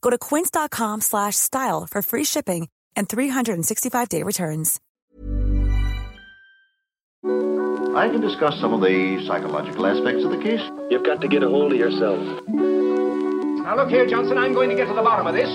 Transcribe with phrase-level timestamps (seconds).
[0.00, 4.80] Go to quince.com slash style for free shipping and 365-day returns.
[7.24, 10.60] I can discuss some of the psychological aspects of the case.
[10.88, 12.18] You've got to get a hold of yourself.
[12.48, 15.48] Now look here, Johnson, I'm going to get to the bottom of this.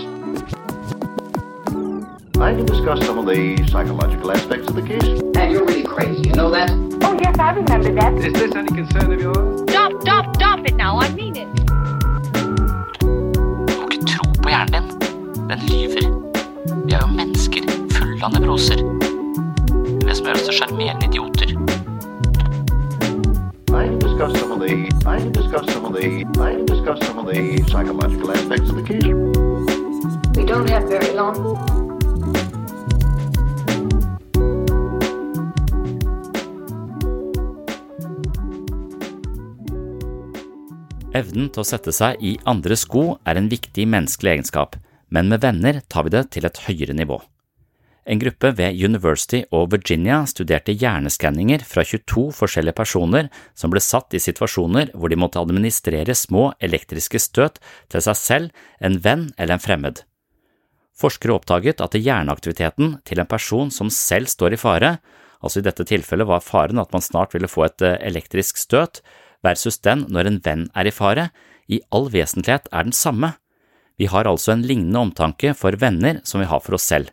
[2.42, 5.04] I can discuss some of the psychological aspects of the case.
[5.38, 6.70] And you're really crazy, you know that?
[7.02, 8.14] Oh, yes, I remember that.
[8.16, 9.62] Is this any concern of yours?
[9.72, 11.00] Stop, stop, stop it now.
[11.00, 11.63] I mean it.
[15.54, 16.06] Den lyver.
[16.86, 18.80] Vi er jo mennesker fulle av nevroser.
[20.02, 21.52] Det som gjør oss til sjarmerende idioter.
[23.70, 23.86] I
[24.18, 24.74] can some of the
[25.06, 29.06] I can some of the I can some of the psychological aspects of the case.
[30.36, 31.38] We don't have very long.
[41.14, 44.80] Evnen til å sette seg i andres sko er en viktig menneskelig egenskap,
[45.14, 47.20] men med venner tar vi det til et høyere nivå.
[48.04, 54.12] En gruppe ved University of Virginia studerte hjerneskanninger fra 22 forskjellige personer som ble satt
[54.12, 57.62] i situasjoner hvor de måtte administrere små elektriske støt
[57.94, 58.50] til seg selv,
[58.84, 60.02] en venn eller en fremmed.
[61.00, 64.98] Forskere oppdaget at hjerneaktiviteten til en person som selv står i fare,
[65.40, 69.00] altså i dette tilfellet var faren at man snart ville få et elektrisk støt,
[69.44, 71.30] versus den når en venn er i fare,
[71.72, 73.32] i all vesentlighet er den samme.
[74.00, 77.12] Vi har altså en lignende omtanke for venner som vi har for oss selv,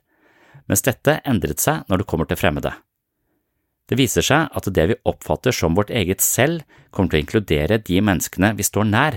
[0.68, 2.72] mens dette endret seg når det kommer til fremmede.
[3.90, 6.62] Det viser seg at det vi oppfatter som vårt eget selv,
[6.94, 9.16] kommer til å inkludere de menneskene vi står nær.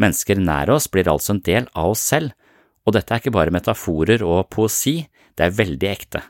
[0.00, 2.32] Mennesker nær oss blir altså en del av oss selv,
[2.88, 5.02] og dette er ikke bare metaforer og poesi,
[5.36, 6.22] det er veldig ekte.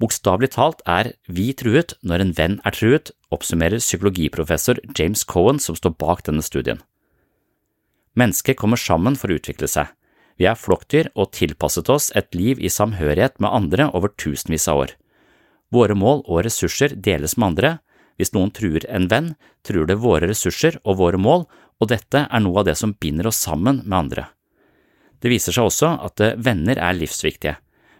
[0.00, 5.76] Bokstavelig talt er vi truet når en venn er truet, oppsummerer psykologiprofessor James Cohen som
[5.78, 6.82] står bak denne studien.
[8.16, 9.90] Mennesker kommer sammen for å utvikle seg.
[10.36, 14.84] Vi er flokkdyr og tilpasset oss et liv i samhørighet med andre over tusenvis av
[14.84, 14.94] år.
[15.72, 17.72] Våre mål og ressurser deles med andre.
[18.16, 19.34] Hvis noen truer en venn,
[19.66, 21.44] truer det våre ressurser og våre mål,
[21.76, 24.28] og dette er noe av det som binder oss sammen med andre.
[25.20, 27.56] Det viser seg også at venner er livsviktige.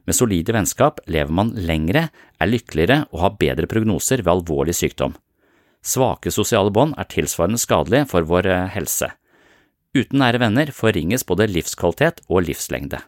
[0.07, 2.07] Med solide vennskap lever man lengre,
[2.39, 5.17] er lykkeligere og har bedre prognoser ved alvorlig sykdom.
[5.83, 9.11] Svake sosiale bånd er tilsvarende skadelige for vår helse.
[9.97, 12.99] Uten nære venner forringes både livskvalitet og livslengde.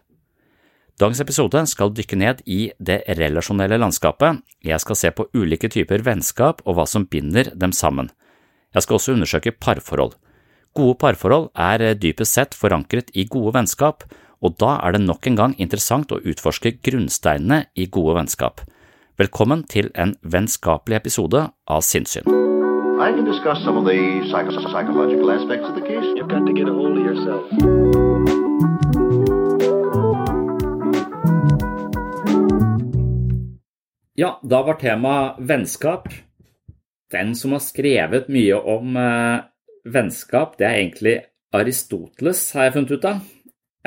[0.99, 4.41] Dagens episode skal dykke ned i det relasjonelle landskapet.
[4.65, 8.09] Jeg skal se på ulike typer vennskap og hva som binder dem sammen.
[8.73, 10.17] Jeg skal også undersøke parforhold.
[10.75, 14.03] Gode parforhold er dypest sett forankret i gode vennskap,
[14.41, 18.61] og da er det nok en gang interessant å utforske grunnsteinene i gode vennskap.
[19.19, 22.48] Velkommen til en vennskapelig episode av Sinnsyn.
[23.01, 26.03] I can discuss some of the psycho psychological aspects of the case.
[26.17, 27.45] You've got to get a hold of yourself.
[34.15, 36.09] Ja, da var temaet vennskap.
[37.11, 39.47] Den som har skrevet mye om eh,
[39.87, 41.15] vennskap, det er egentlig
[41.55, 43.23] Aristoteles, har jeg funnet ut av.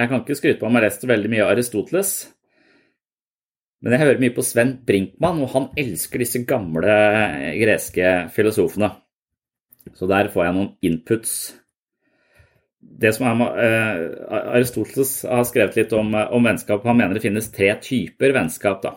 [0.01, 2.15] Jeg kan ikke skryte på om jeg har lest veldig mye Aristoteles,
[3.83, 6.93] men jeg hører mye på Sven Brinkmann, og han elsker disse gamle
[7.59, 8.93] greske filosofene.
[9.99, 11.33] Så der får jeg noen inputs.
[12.79, 16.87] Det som er uh, Aristoteles har skrevet litt om, om, vennskap.
[16.87, 18.85] Han mener det finnes tre typer vennskap.
[18.85, 18.95] Da.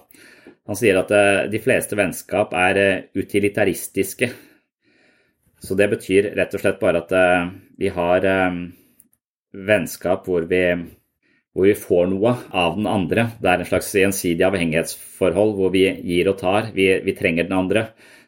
[0.70, 1.14] Han sier at
[1.50, 2.80] de fleste vennskap er
[3.18, 4.30] utilitaristiske.
[5.66, 7.14] Så det betyr rett og slett bare at
[7.80, 8.26] vi har
[9.56, 10.62] vennskap hvor vi,
[11.56, 13.30] hvor vi får noe av den andre.
[13.40, 16.74] Det er en slags gjensidig avhengighetsforhold hvor vi gir og tar.
[16.76, 17.86] Vi, vi trenger den andre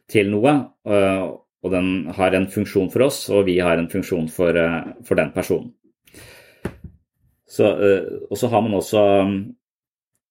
[0.08, 0.54] til noe,
[0.88, 4.56] og den har en funksjon for oss, og vi har en funksjon for,
[5.04, 5.74] for den personen.
[7.48, 7.68] Så,
[8.30, 9.04] og så har man også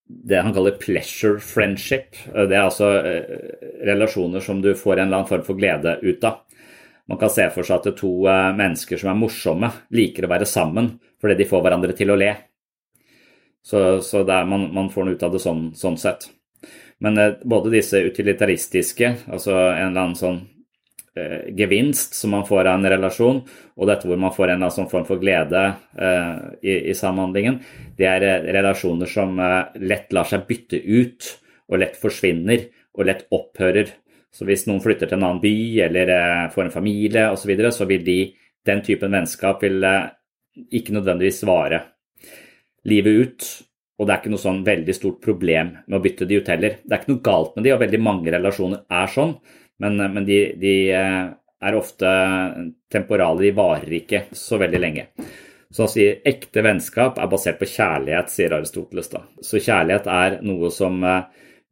[0.07, 2.17] det han kaller pleasure friendship.
[2.33, 2.91] Det er altså
[3.85, 6.45] relasjoner som du får en eller annen form for glede ut av.
[7.07, 8.13] Man kan se for seg at to
[8.57, 12.33] mennesker som er morsomme, liker å være sammen fordi de får hverandre til å le.
[13.67, 16.29] Så, så er, man, man, får noe ut av det sånn, sånn sett.
[17.03, 20.39] Men eh, både disse utilitaristiske, altså en eller annen sånn
[21.19, 23.41] eh, gevinst som man får av en relasjon,
[23.75, 25.65] og dette hvor man får en eller annen sånn form for glede
[25.99, 27.59] eh, i, i, samhandlingen,
[27.99, 31.33] det er eh, relasjoner som eh, lett lar seg bytte ut,
[31.67, 33.91] og lett forsvinner, og lett opphører.
[34.31, 35.57] Så hvis noen flytter til en annen by
[35.89, 38.21] eller eh, får en familie osv., så, så vil de,
[38.67, 39.83] den typen vennskap vil
[40.71, 41.83] ikke nødvendigvis vare
[42.89, 43.49] livet ut.
[43.97, 46.79] Og det er ikke noe sånn veldig stort problem med å bytte de ut heller.
[46.85, 49.33] Det er ikke noe galt med de, og veldig mange relasjoner er sånn,
[49.83, 50.77] men, eh, men de, de,
[51.67, 52.11] er ofte
[52.93, 55.07] temporale, de varer ikke så veldig lenge.
[55.73, 59.23] Så han sier ekte vennskap er basert på kjærlighet, sier Aristoteles da.
[59.43, 61.01] Så kjærlighet er noe som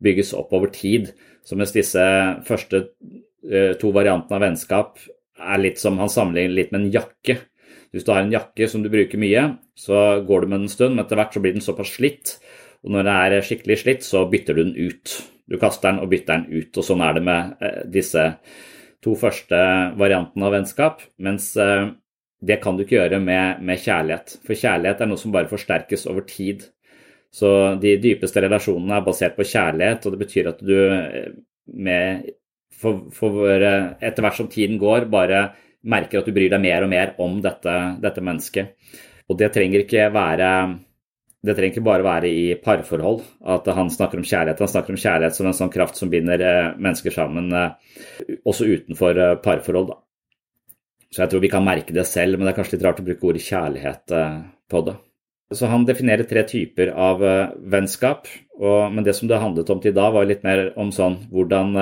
[0.04, 1.12] bygges opp over tid.
[1.44, 2.04] Så mens disse
[2.48, 2.80] første
[3.50, 5.02] eh, to variantene av vennskap
[5.40, 7.38] er litt som han sammenligner litt med en jakke.
[7.94, 9.44] Hvis du har en jakke som du bruker mye,
[9.78, 12.32] så går du med den en stund, men etter hvert så blir den såpass slitt.
[12.82, 15.12] Og når den er skikkelig slitt, så bytter du den ut.
[15.46, 16.74] Du kaster den og bytter den ut.
[16.74, 18.24] Og sånn er det med eh, disse
[19.04, 19.60] to første
[20.00, 21.04] variantene av vennskap.
[21.22, 21.86] Mens eh,
[22.44, 24.38] det kan du ikke gjøre med, med kjærlighet.
[24.42, 26.66] For kjærlighet er noe som bare forsterkes over tid.
[27.34, 27.48] Så
[27.82, 31.30] de dypeste relasjonene er basert på kjærlighet, og det betyr at du eh,
[31.78, 32.26] med,
[32.74, 35.46] for, for, etter hvert som tiden går, bare
[35.84, 38.74] merker at du bryr deg mer og mer om dette, dette mennesket.
[39.28, 40.50] Og det trenger ikke være
[41.44, 43.18] det trenger ikke bare være i parforhold
[43.52, 44.62] at han snakker om kjærlighet.
[44.64, 48.68] Han snakker om kjærlighet som en sånn kraft som binder eh, mennesker sammen, eh, også
[48.70, 49.90] utenfor parforhold.
[49.92, 49.98] Da.
[51.12, 53.04] Så jeg tror vi kan merke det selv, men det er kanskje litt rart å
[53.04, 54.14] bruke ordet kjærlighet
[54.72, 54.96] på det.
[55.54, 57.20] Så han definerer tre typer av
[57.70, 58.26] vennskap,
[58.56, 61.76] og, men det som det handlet om til da, var litt mer om sånn hvordan,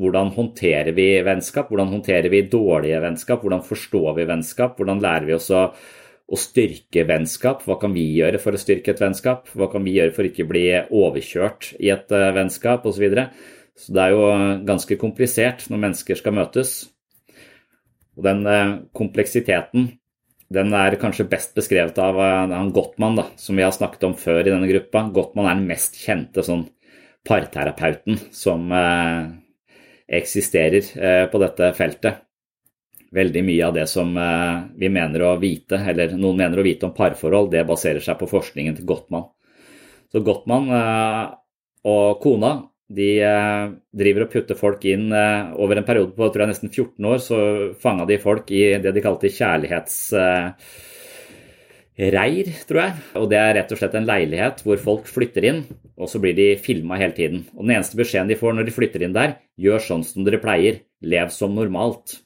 [0.00, 5.28] hvordan håndterer vi vennskap, hvordan håndterer vi dårlige vennskap, hvordan forstår vi vennskap, hvordan lærer
[5.28, 5.66] vi oss å,
[6.32, 9.98] å styrke vennskap, hva kan vi gjøre for å styrke et vennskap, hva kan vi
[9.98, 13.04] gjøre for ikke å bli overkjørt i et uh, vennskap osv.
[13.04, 13.26] Så,
[13.84, 14.30] så det er jo
[14.68, 16.76] ganske komplisert når mennesker skal møtes.
[18.16, 18.44] Og den
[18.96, 19.92] kompleksiteten
[20.52, 24.16] den er kanskje best beskrevet av uh, han Gottmann, da, som vi har snakket om
[24.16, 25.04] før i denne gruppa.
[25.12, 26.66] Gottmann er den mest kjente sånn
[27.28, 28.72] parterapeuten som
[30.12, 32.22] eksisterer uh, på dette feltet.
[33.12, 34.14] Veldig mye av det som
[34.80, 38.24] vi mener å vite, eller noen mener å vite om parforhold, det baserer seg på
[38.30, 39.26] forskningen til Gottmann.
[40.08, 42.54] Så Gottmann og kona
[42.92, 46.72] de eh, driver og putter folk inn eh, over en periode på tror jeg, nesten
[46.72, 47.20] 14 år.
[47.24, 47.38] Så
[47.82, 49.30] fanga de folk i det de kalte
[51.98, 52.96] kjærlighetsreir, tror jeg.
[53.20, 55.62] Og det er rett og slett en leilighet hvor folk flytter inn,
[55.98, 57.44] og så blir de filma hele tiden.
[57.56, 60.40] Og den eneste beskjeden de får når de flytter inn der, gjør sånn som dere
[60.42, 62.18] pleier, lev som normalt.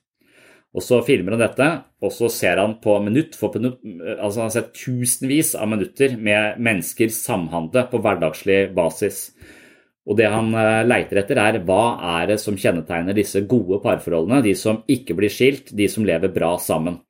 [0.76, 1.66] Og så filmer han dette,
[2.04, 3.78] og så ser han på minutt for minutt
[4.18, 9.30] altså Han har sett tusenvis av minutter med mennesker samhandle på hverdagslig basis.
[10.06, 14.44] Og det han eh, leiter etter, er hva er det som kjennetegner disse gode parforholdene,
[14.44, 17.00] de som ikke blir skilt, de som lever bra sammen.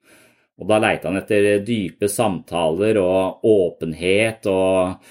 [0.57, 5.03] Og da leita han etter dype samtaler og åpenhet og,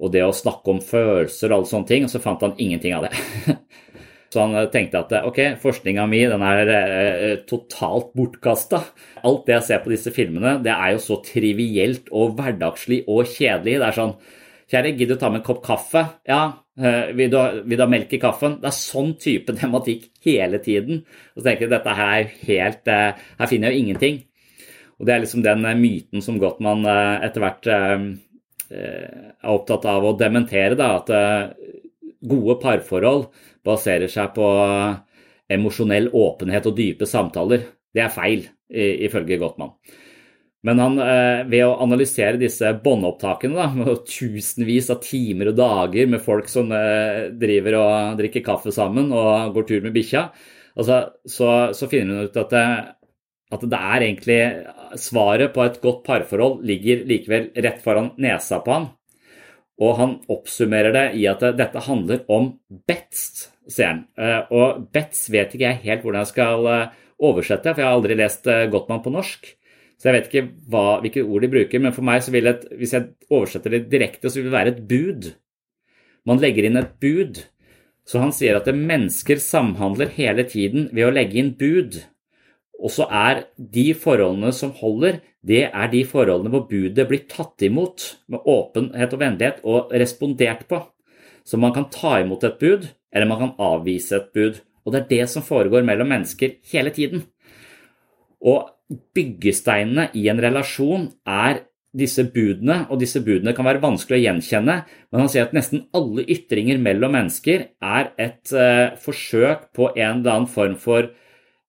[0.00, 2.96] og, det å snakke om følelser og alle sånne ting, og så fant han ingenting
[2.96, 3.14] av det.
[4.30, 8.78] Så han eh, tenkte at ok, forskninga mi den er eh, totalt bortkasta.
[9.26, 13.26] Alt det jeg ser på disse filmene, det er jo så trivielt og hverdagslig og
[13.26, 13.80] kjedelig.
[13.82, 14.14] Det er sånn
[14.70, 16.04] Kjære, gidder du ta med en kopp kaffe?
[16.30, 16.44] Ja,
[16.80, 18.56] Eh, vil du, ha melk i kaffen?
[18.62, 21.02] Det er sånn type tematikk hele tiden.
[21.34, 24.20] Og så tenker jeg dette her er helt eh, Her finner jeg jo ingenting.
[25.00, 28.04] Og det er liksom den eh, myten som Gottmann etter hvert er
[29.50, 31.08] opptatt av å dementere, da, at
[32.22, 33.24] gode parforhold
[33.66, 34.46] baserer seg på
[35.50, 37.64] emosjonell åpenhet og dype samtaler.
[37.90, 39.74] Det er feil, ifølge Gottmann.
[40.62, 46.20] Men han, eh, ved å analysere disse båndopptakene med tusenvis av timer og dager med
[46.20, 50.26] folk som eh, driver og drikker kaffe sammen og går tur med bikkja,
[50.76, 52.66] altså, så, så, finner hun ut at det,
[53.50, 54.40] at det er egentlig
[54.98, 58.88] Svaret på et godt parforhold ligger likevel rett foran nesa på han.
[59.80, 62.48] Og han oppsummerer det i at dette handler om
[62.90, 64.00] bets, sier han.
[64.50, 66.66] Og bets vet ikke jeg helt hvordan jeg skal
[67.22, 69.46] oversette, for jeg har aldri lest Gottmann på norsk.
[70.00, 72.66] Så jeg vet ikke hva, hvilke ord de bruker, men for meg så vil et,
[72.80, 75.32] hvis jeg oversetter det direkte, så vil det være et bud.
[76.28, 77.42] Man legger inn et bud.
[78.08, 82.00] Så han sier at mennesker samhandler hele tiden ved å legge inn bud.
[82.80, 87.60] Og så er de forholdene som holder, det er de forholdene hvor budet blir tatt
[87.66, 90.80] imot med åpenhet og vennlighet og respondert på.
[91.44, 94.60] Så man kan ta imot et bud, eller man kan avvise et bud.
[94.84, 97.24] Og det er det som foregår mellom mennesker hele tiden.
[98.40, 98.70] Og
[99.14, 104.76] byggesteinene i en relasjon er disse budene, og disse budene kan være vanskelig å gjenkjenne,
[105.10, 110.20] men han sier at nesten alle ytringer mellom mennesker er et uh, forsøk på en
[110.20, 111.10] eller annen form for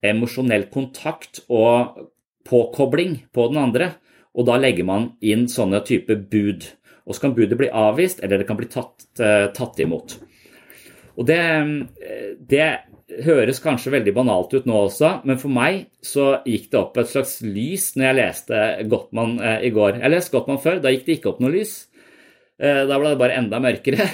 [0.01, 1.99] emosjonell kontakt og
[2.47, 3.93] påkobling på den andre,
[4.33, 6.65] og da legger man inn sånne type bud.
[7.05, 10.15] Og så kan budet bli avvist, eller det kan bli tatt, uh, tatt imot.
[11.19, 12.67] Og det, eh, det
[13.25, 17.09] høres kanskje veldig banalt ut nå også, men for meg så gikk det opp et
[17.11, 19.99] slags lys når jeg leste Gottmann eh, i går.
[19.99, 21.75] Jeg leste Gottmann før, da gikk det ikke opp noe lys.
[22.61, 24.07] Eh, da ble det bare enda mørkere.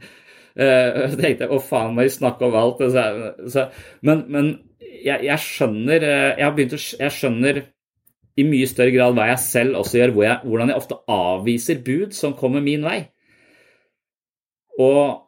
[0.62, 2.84] eh, så tenkte jeg å faen, må vi snakke om alt?
[4.06, 4.52] Men, men
[5.04, 7.60] jeg, jeg, skjønner eh, jeg, å, jeg skjønner
[8.36, 11.84] i mye større grad hva jeg selv også gjør, hvor jeg, hvordan jeg ofte avviser
[11.84, 12.98] bud som kommer min vei.
[14.76, 15.26] Og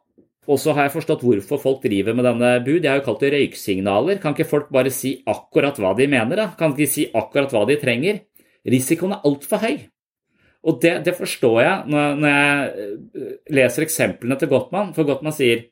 [0.49, 2.81] og så har jeg forstått hvorfor folk driver med denne bud.
[2.81, 4.17] Jeg har jo kalt det røyksignaler.
[4.21, 6.39] Kan ikke folk bare si akkurat hva de mener?
[6.39, 6.47] da?
[6.57, 8.23] Kan ikke de si akkurat hva de trenger?
[8.65, 9.75] Risikoen er altfor høy.
[10.65, 14.89] Og det, det, forstår jeg når, når, jeg eh, leser eksemplene til Gottmann.
[14.97, 15.67] For Gottmann sier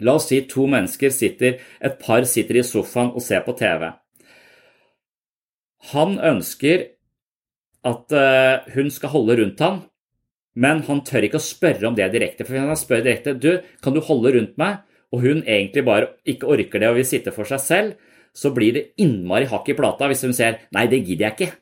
[0.00, 3.88] la oss si to mennesker sitter, et par sitter i sofaen og ser på TV.
[5.92, 6.88] Han ønsker
[7.86, 9.84] at uh, hun skal holde rundt ham,
[10.56, 12.46] men han tør ikke å spørre om det direkte.
[12.48, 13.52] For han spør direkte du,
[13.84, 14.82] kan du holde rundt meg,
[15.14, 18.74] og hun egentlig bare ikke orker det og vil sitte for seg selv, så blir
[18.76, 21.52] det innmari hakk i plata hvis hun sier nei, det gidder jeg ikke.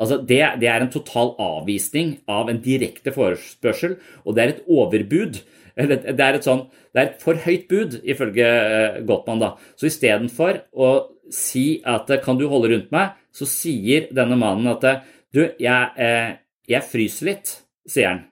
[0.00, 4.62] Altså, det, det, er en total avvisning av en direkte forespørsel, og det er et
[4.68, 5.40] overbud.
[5.88, 9.42] Det er et, sånn, det er et for høyt bud, ifølge eh, Gottmann.
[9.42, 9.54] da.
[9.78, 10.90] Så istedenfor å
[11.32, 16.32] si at kan du holde rundt meg, så sier denne mannen at du, jeg, eh,
[16.70, 17.54] jeg fryser litt,
[17.88, 18.24] sier han.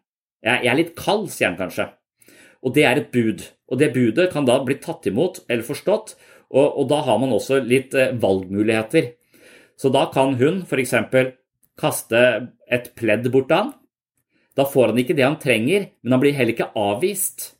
[0.44, 1.88] Jeg er litt kald, sier han kanskje.
[2.66, 3.44] Og det er et bud.
[3.68, 6.16] Og det budet kan da bli tatt imot eller forstått,
[6.48, 9.12] og, og da har man også litt eh, valgmuligheter.
[9.78, 10.94] Så da kan hun f.eks.
[11.78, 12.22] kaste
[12.66, 13.74] et pledd bort til han.
[14.58, 17.52] Da får han ikke det han trenger, men han blir heller ikke avvist.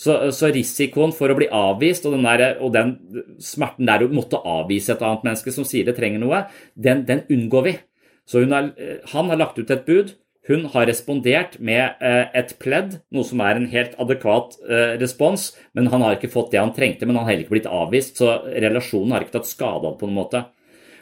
[0.00, 2.94] Så, så risikoen for å bli avvist og den, der, og den,
[3.44, 7.26] smerten der å måtte avvise et annet menneske som sier det trenger noe, den, den
[7.28, 7.74] unngår vi.
[8.28, 8.70] Så har,
[9.12, 10.14] han har lagt ut et bud,
[10.48, 15.50] hun har respondert med eh, et pledd, noe som er en helt adekvat eh, respons,
[15.76, 18.16] men han har ikke fått det han trengte, men han har heller ikke blitt avvist,
[18.18, 20.42] så relasjonen har ikke tatt skade av på noen måte.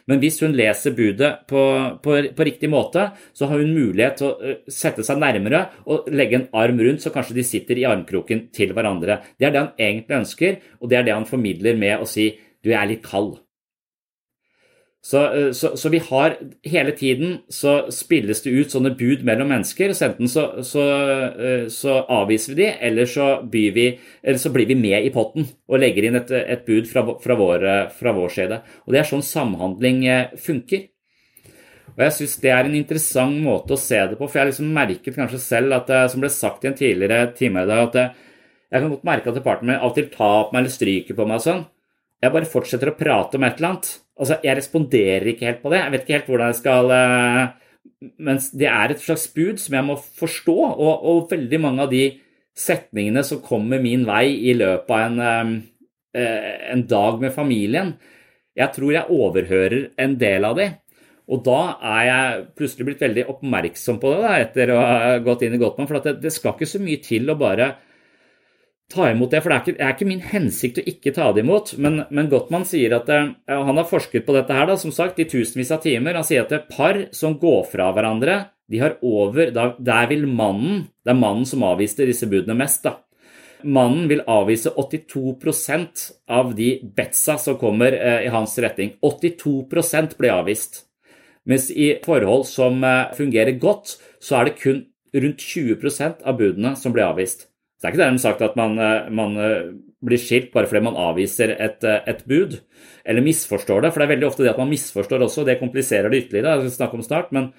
[0.08, 1.62] Men hvis hun leser budet på,
[2.04, 6.08] på, på, riktig måte, så har hun mulighet til å eh, sette seg nærmere og
[6.12, 9.20] legge en arm rundt, så kanskje de sitter i armkroken til hverandre.
[9.36, 12.30] Det er det han egentlig ønsker, og det er det han formidler med å si
[12.64, 13.36] du er litt kald.
[15.08, 16.34] Så, eh, så, så, vi har
[16.68, 19.94] hele tiden så spilles det ut sånne bud mellom mennesker.
[19.96, 23.08] så Enten så, eh, så, avviser vi de, eller
[23.72, 23.86] vi,
[24.22, 27.38] eller så, blir vi med i potten og legger inn et, et bud fra, fra,
[27.40, 27.64] vår,
[27.96, 28.60] fra vår side.
[28.84, 30.84] Og Det er sånn samhandling eh, funker.
[31.94, 34.52] Og jeg syns det er en interessant måte å se det på, for jeg har
[34.52, 38.12] liksom merket kanskje selv at som ble sagt i en tidligere time i dag, at
[38.68, 41.16] jeg kan godt merke at partneren min av og til tar på meg eller stryker
[41.16, 41.66] på meg og sånn.
[42.18, 43.90] Jeg bare fortsetter å prate om et eller annet.
[44.18, 45.82] Altså, jeg responderer ikke helt på det.
[45.84, 47.42] Jeg vet ikke helt hvordan jeg skal uh,
[48.22, 51.90] Mens det er et slags bud som jeg må forstå, og, og, veldig mange av
[51.90, 52.04] de
[52.58, 55.56] setningene som kommer min vei i løpet av en,
[56.14, 57.96] uh, en dag med familien,
[58.58, 60.68] jeg tror jeg overhører en del av de.
[61.28, 65.44] Og da er jeg plutselig blitt veldig oppmerksom på det da, etter å ha gått
[65.46, 65.90] inn i Gottmann.
[65.90, 67.72] For det, det skal ikke så mye til å bare
[68.92, 69.42] ta imot det.
[69.44, 71.74] For det er ikke, det er ikke min hensikt å ikke ta det imot.
[71.80, 75.20] Men, men Gottmann sier at uh, han har forsket på dette her, da, som sagt,
[75.20, 76.18] i tusenvis av timer.
[76.18, 80.10] Han sier at det er par som går fra hverandre, de har over da, Der
[80.10, 82.98] vil mannen Det er mannen som avviste disse budene mest, da.
[83.64, 88.92] Mannen vil avvise 82% av de betsa som kommer eh, i hans retning.
[89.02, 90.84] 82% blir avvist.
[91.48, 96.76] Mens i forhold som eh, fungerer godt, så er det kun rundt 20% av budene
[96.78, 97.47] som blir avvist.
[97.78, 99.70] Så det er ikke dermed sagt at man, eh, man, eh,
[100.02, 102.60] blir skilt bare fordi man avviser et, eh, et, bud,
[103.06, 103.92] eller misforstår det.
[103.92, 106.58] For det er veldig ofte det at man misforstår også, det kompliserer det ytterligere.
[106.58, 107.52] det skal snakke om snart, men,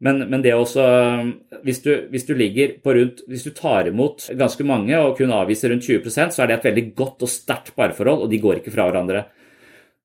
[0.00, 1.34] Men, men det også
[1.64, 5.32] hvis du, hvis du, ligger på rundt Hvis du tar imot ganske mange og kun
[5.32, 8.60] avviser rundt 20% så er det et veldig godt og sterkt parforhold, og de går
[8.60, 9.24] ikke fra hverandre.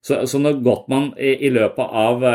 [0.01, 2.25] Så, så når Gottmann i, i løpet av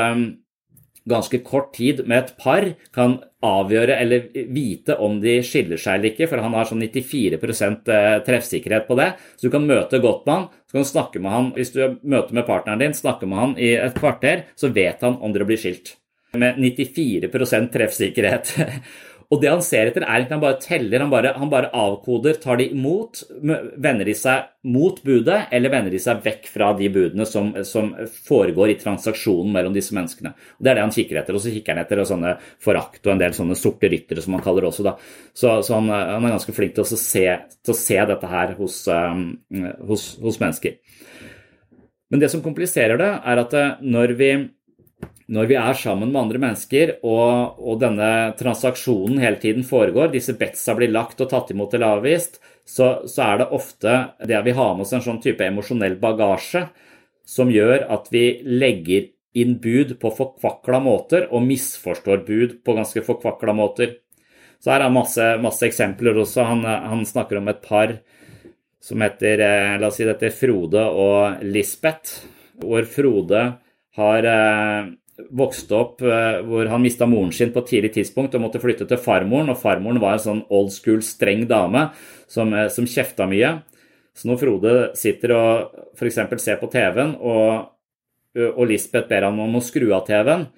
[1.09, 6.13] ganske kort tid med et par kan avgjøre eller vite om de skiller seg eller
[6.13, 9.13] ikke, for han har sånn 94 eh, treffsikkerhet på det.
[9.37, 12.47] Så du kan møte Gottmann, så kan du snakke med han hvis du møter med
[12.49, 15.97] partneren din, snakke med han i et kvarter, så vet han om dere blir skilt.
[16.37, 18.53] Med 94% treffsikkerhet.
[19.29, 22.39] Og det han ser etter, er ikke han bare teller, han bare, han bare, avkoder.
[22.41, 23.21] Tar de imot?
[23.77, 27.91] Vender de seg mot budet, eller vender de seg vekk fra de budene som, som
[28.25, 30.33] foregår i transaksjonen mellom disse menneskene?
[30.33, 31.37] Og Det er det han kikker etter.
[31.37, 34.45] Og så kikker han etter sånne forakt og en del sånne sorte ryttere, som han
[34.47, 34.89] kaller det også.
[34.89, 34.97] da.
[35.37, 37.27] Så, så han, han, er ganske flink til å se,
[37.61, 39.27] til å se dette her hos, um,
[39.91, 40.81] hos, hos mennesker.
[42.09, 44.31] Men det som kompliserer det, er at eh, når vi
[45.29, 50.33] når vi er sammen med andre mennesker og, og, denne transaksjonen hele tiden foregår, disse
[50.41, 54.47] betsa blir lagt og tatt imot eller avvist, så, så er det ofte det at
[54.47, 56.65] vi har med oss en sånn type emosjonell bagasje
[57.29, 63.05] som gjør at vi legger inn bud på forkvakla måter og misforstår bud på ganske
[63.05, 63.99] forkvakla måter.
[64.59, 66.47] Så her er masse, masse eksempler også.
[66.49, 67.99] Han, han, snakker om et par
[68.83, 72.25] som heter eh, la oss si dette, Frode og Lisbeth,
[72.65, 73.45] hvor Frode
[73.99, 74.91] har eh,
[75.35, 78.87] vokste opp eh, hvor han mista moren sin på et tidlig tidspunkt og måtte flytte
[78.89, 79.51] til farmoren.
[79.53, 81.89] Og farmoren var en sånn old school, streng dame
[82.31, 83.59] som, eh, som kjefta mye.
[84.19, 86.23] Så når Frode sitter og f.eks.
[86.43, 87.69] ser på TV-en, og,
[88.49, 90.49] og Lisbeth ber han om å skru av TV-en,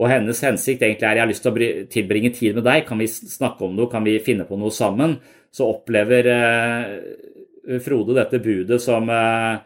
[0.00, 2.96] og hennes hensikt egentlig er jeg har lyst til å tilbringe tid med deg, kan
[2.96, 5.18] vi snakke om noe, kan vi finne på noe sammen,
[5.52, 9.60] så opplever eh, Frode dette budet som Eh,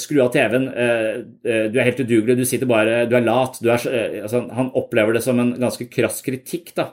[0.00, 1.10] skru av TV-en, eh,
[1.44, 3.58] eh, du er helt udugelig, du sitter bare, du er lat.
[3.60, 3.76] Du er,
[4.22, 6.92] altså, han opplever det som en ganske krass kritikk, da,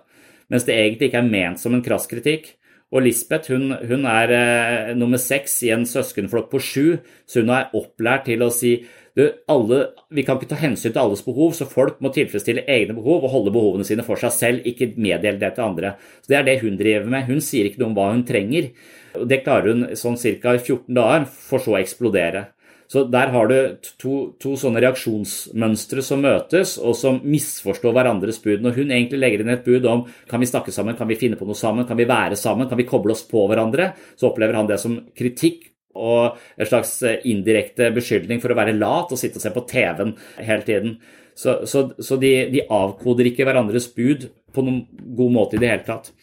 [0.51, 2.55] mens det egentlig ikke er ment som en krass kritikk.
[2.93, 6.85] Og Lisbeth hun, hun er eh, nummer seks i en søskenflokk på sju,
[7.25, 8.77] så hun er opplært til å si
[9.15, 9.77] du, alle,
[10.11, 13.31] vi kan ikke ta hensyn til alles behov, så folk må tilfredsstille egne behov og
[13.31, 15.93] holde behovene sine for seg selv, ikke meddele det til andre.
[16.19, 17.23] Så Det er det hun driver med.
[17.29, 18.73] Hun sier ikke noe om hva hun trenger.
[19.15, 20.57] Det klarer hun sånn ca.
[20.59, 22.43] 14 dager, for så å eksplodere.
[22.91, 23.55] Så der har du
[23.97, 28.61] to, to, sånne reaksjonsmønstre som møtes, og som misforstår hverandres bud.
[28.61, 31.39] Når hun egentlig legger inn et bud om kan vi snakke sammen, kan vi finne
[31.39, 34.59] på noe sammen, kan vi være sammen, kan vi koble oss på hverandre, så opplever
[34.59, 39.19] han det som kritikk og en slags eh, indirekte beskyldning for å være lat og
[39.19, 40.97] sitte og se på TV-en hele tiden.
[41.35, 44.85] Så, så, så de, de, avkoder ikke hverandres bud på noen
[45.17, 46.13] god måte i det hele tatt.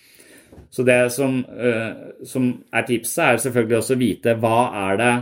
[0.72, 5.12] Så det som, uh, som er tipset, er selvfølgelig også å vite hva er det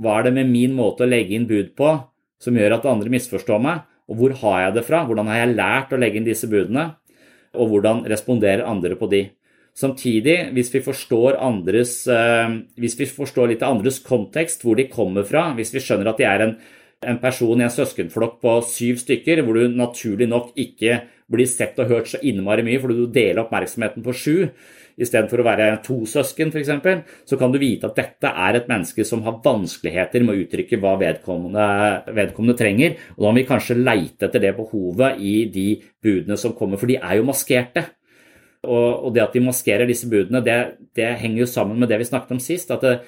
[0.00, 1.92] hva er det med min måte å legge inn bud på
[2.40, 3.82] som gjør at andre misforstår meg?
[4.10, 5.04] Og hvor har jeg det fra?
[5.06, 6.88] Hvordan har jeg lært å legge inn disse budene?
[7.54, 9.26] Og hvordan responderer andre på de?
[9.76, 14.88] Samtidig, hvis vi forstår, andres, eh, hvis vi forstår litt av andres kontekst, hvor de
[14.90, 16.56] kommer fra, hvis vi skjønner at de er en,
[17.06, 21.78] en person i en søskenflokk på syv stykker, hvor du naturlig nok ikke blir sett
[21.78, 24.36] og hørt så innmari mye fordi du deler oppmerksomheten på sju,
[25.00, 26.72] istedenfor å være to søsken f.eks.,
[27.28, 30.80] så kan du vite at dette er et menneske som har vanskeligheter med å uttrykke
[30.82, 31.68] hva vedkommende,
[32.16, 32.98] vedkommende trenger.
[33.16, 35.68] Og da må vi kanskje leite etter det behovet i de
[36.02, 37.86] budene som kommer, for de er jo maskerte.
[38.68, 40.58] Og, det at de maskerer disse budene, det,
[40.96, 42.72] det, henger jo sammen med det vi snakket om sist.
[42.74, 42.98] at det,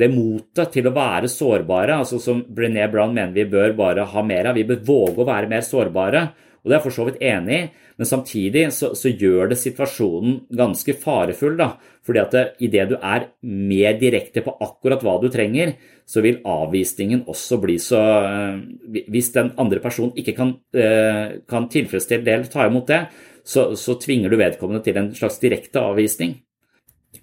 [0.00, 4.22] det motet til å være sårbare, altså som Brené Brown mener vi bør bare ha
[4.24, 4.56] mer av.
[4.56, 6.30] Vi bør våge å være mer sårbare.
[6.60, 7.68] Og det er jeg for så vidt enig i,
[8.00, 11.56] men samtidig så, så gjør det situasjonen ganske farefull.
[11.56, 15.74] da, fordi at idet du er mer direkte på akkurat hva du trenger,
[16.08, 21.68] så vil avvisningen også bli så eh, Hvis den andre personen ikke kan, eh, kan
[21.70, 23.02] tilfredsstille det eller ta imot det,
[23.44, 26.36] så, så, tvinger du vedkommende til en slags direkte avvisning.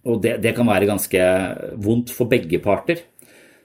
[0.08, 1.22] Og det, det kan være ganske
[1.84, 3.04] vondt for begge parter.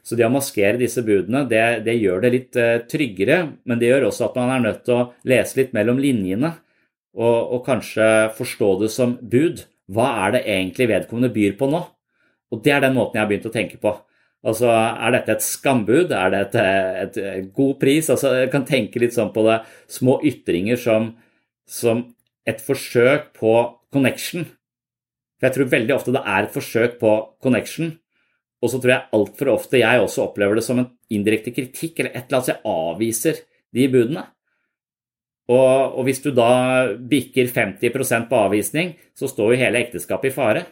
[0.02, 3.38] Så det å maskere disse budene, det, det gjør det litt uh, tryggere,
[3.68, 6.56] men det gjør også at man er nødt til å lese litt mellom linjene
[7.12, 8.06] og, og, kanskje
[8.38, 9.66] forstå det som bud.
[9.92, 11.82] Hva er det egentlig vedkommende byr på nå?
[12.52, 13.92] Og det er den måten jeg har begynt å tenke på.
[14.42, 16.10] Altså, Er dette et skambud?
[16.10, 18.08] Er det et, et, et god pris?
[18.10, 19.60] Altså, Jeg kan tenke litt sånn på det.
[19.92, 21.12] Små ytringer som,
[21.68, 22.08] som
[22.48, 23.54] et forsøk på
[23.94, 24.48] connection.
[25.38, 27.12] For jeg tror veldig ofte det er et forsøk på
[27.42, 27.96] connection,
[28.62, 32.12] og så tror jeg altfor ofte jeg også opplever det som en indirekte kritikk eller
[32.12, 33.40] et eller annet, så jeg avviser
[33.74, 34.22] de budene.
[35.50, 36.52] Og, og hvis du da
[36.96, 40.62] bikker 50 på avvisning, så står jo hele ekteskapet i fare.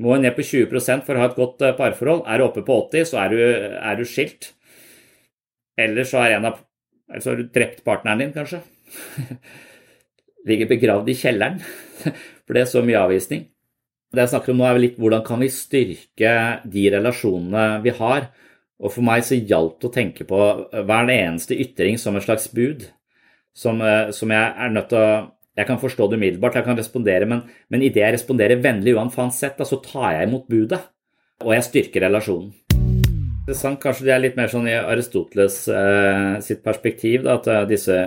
[0.00, 2.24] Må ned på 20% for å ha et godt eh, parforhold.
[2.24, 3.40] Er du oppe på 80 så er du,
[3.76, 4.54] er du skilt.
[5.76, 6.62] Eller så, av,
[7.18, 8.62] så har du drept partneren din, kanskje.
[10.48, 11.60] ligger begravd i kjelleren.
[12.46, 13.46] For det er så mye avvisning.
[14.12, 16.32] Det jeg snakker om nå, er litt hvordan kan vi styrke
[16.68, 18.26] de relasjonene vi har.
[18.82, 20.40] Og for meg så gjaldt det å tenke på
[20.72, 22.84] hver eneste ytring som en slags bud.
[23.56, 26.78] Som, eh, som jeg er nødt til å Jeg kan forstå det umiddelbart, jeg kan
[26.78, 30.78] respondere, men, men idet jeg responderer vennlig uansett, da, så tar jeg imot budet.
[31.44, 32.54] Og jeg styrker relasjonen.
[33.42, 37.66] Interessant, kanskje det er litt mer sånn i Aristoteles eh, sitt perspektiv, da, at eh,
[37.68, 37.98] disse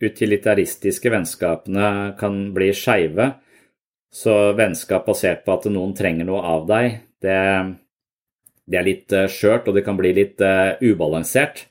[0.00, 3.34] utilitaristiske vennskapene kan bli skeive.
[4.14, 7.40] Så vennskap basert på at noen trenger noe av deg, det,
[8.68, 11.66] det er litt uh, skjørt, og det kan bli litt uh, ubalansert.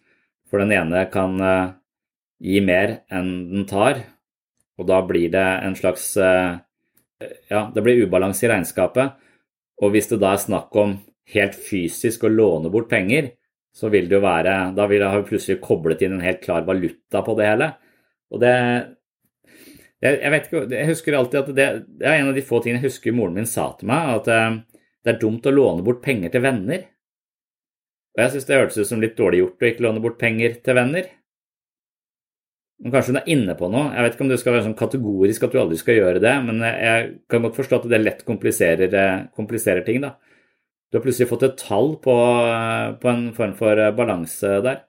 [0.48, 1.74] For den ene kan uh,
[2.40, 4.04] gi mer enn den tar,
[4.78, 6.14] og da blir det en slags
[7.50, 9.16] Ja, det blir ubalanse i regnskapet.
[9.82, 10.92] Og hvis det da er snakk om
[11.34, 13.32] helt fysisk å låne bort penger,
[13.74, 16.62] så vil det jo være Da vil det ha plutselig koblet inn en helt klar
[16.68, 17.72] valuta på det hele.
[18.30, 18.54] Og det
[20.04, 22.60] jeg, jeg, vet ikke, jeg husker alltid at det, det, er en av de få
[22.62, 24.28] tingene jeg husker moren min sa til meg, at
[25.08, 26.84] det er dumt å låne bort penger til venner.
[28.18, 30.58] Og jeg syns det hørtes ut som litt dårlig gjort å ikke låne bort penger
[30.66, 31.10] til venner.
[32.82, 33.92] Men kanskje hun er inne på noe.
[33.94, 36.34] Jeg vet ikke om det skal være sånn kategorisk at du aldri skal gjøre det,
[36.46, 40.16] men jeg kan godt forstå at det lett kompliserer, eh, kompliserer ting, da.
[40.92, 42.16] Du har plutselig fått et tall på,
[42.52, 44.84] eh, på en form for balanse der.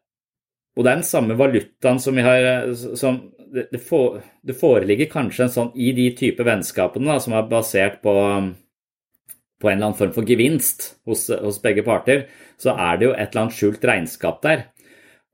[0.76, 5.46] Og det er den samme valutaen som vi har som det, for, det, foreligger kanskje
[5.46, 9.98] en sånn i de type vennskapene da, som er basert på, på en eller annen
[9.98, 12.26] form for gevinst hos, hos begge parter,
[12.60, 14.66] så er det jo et eller annet skjult regnskap der.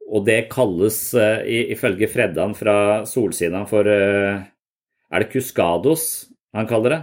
[0.05, 2.77] Og det kalles uh, ifølge Freddan fra
[3.09, 4.42] Solsida for uh,
[5.09, 7.00] Er det Cuscados han kaller det?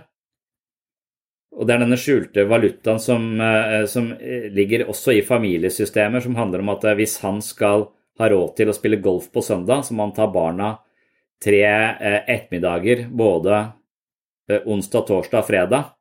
[1.57, 4.13] Og det er denne skjulte valutaen som, uh, som,
[4.53, 7.89] ligger også i familiesystemer, som handler om at hvis han skal
[8.21, 10.75] ha råd til å spille golf på søndag, så må han ta barna
[11.41, 13.63] tre ettermiddager både
[14.65, 15.91] onsdag, torsdag og fredag.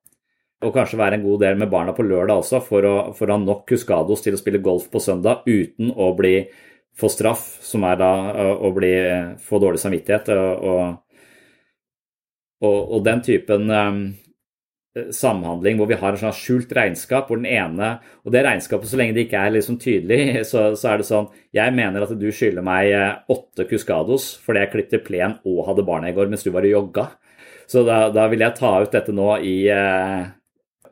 [0.60, 3.38] Og kanskje være en god del med barna på lørdag også, for å, for å
[3.38, 6.34] ha nok huskados til å spille golf på søndag uten å bli
[7.00, 8.10] få straff, som er da
[8.52, 8.92] å bli,
[9.40, 10.28] få dårlig samvittighet.
[10.34, 10.98] Og,
[12.60, 13.72] og, og den typen
[15.14, 17.92] samhandling hvor vi har en sånn skjult regnskap hvor den ene
[18.24, 21.28] Og det regnskapet, så lenge det ikke er liksom tydelig, så, så, er det sånn
[21.54, 25.86] Jeg mener at du skylder meg eh, åtte Cuscados fordi jeg klippet plen og hadde
[25.86, 27.06] barna i går mens du var og jogga.
[27.70, 30.26] Så da, da vil jeg ta ut dette nå i eh,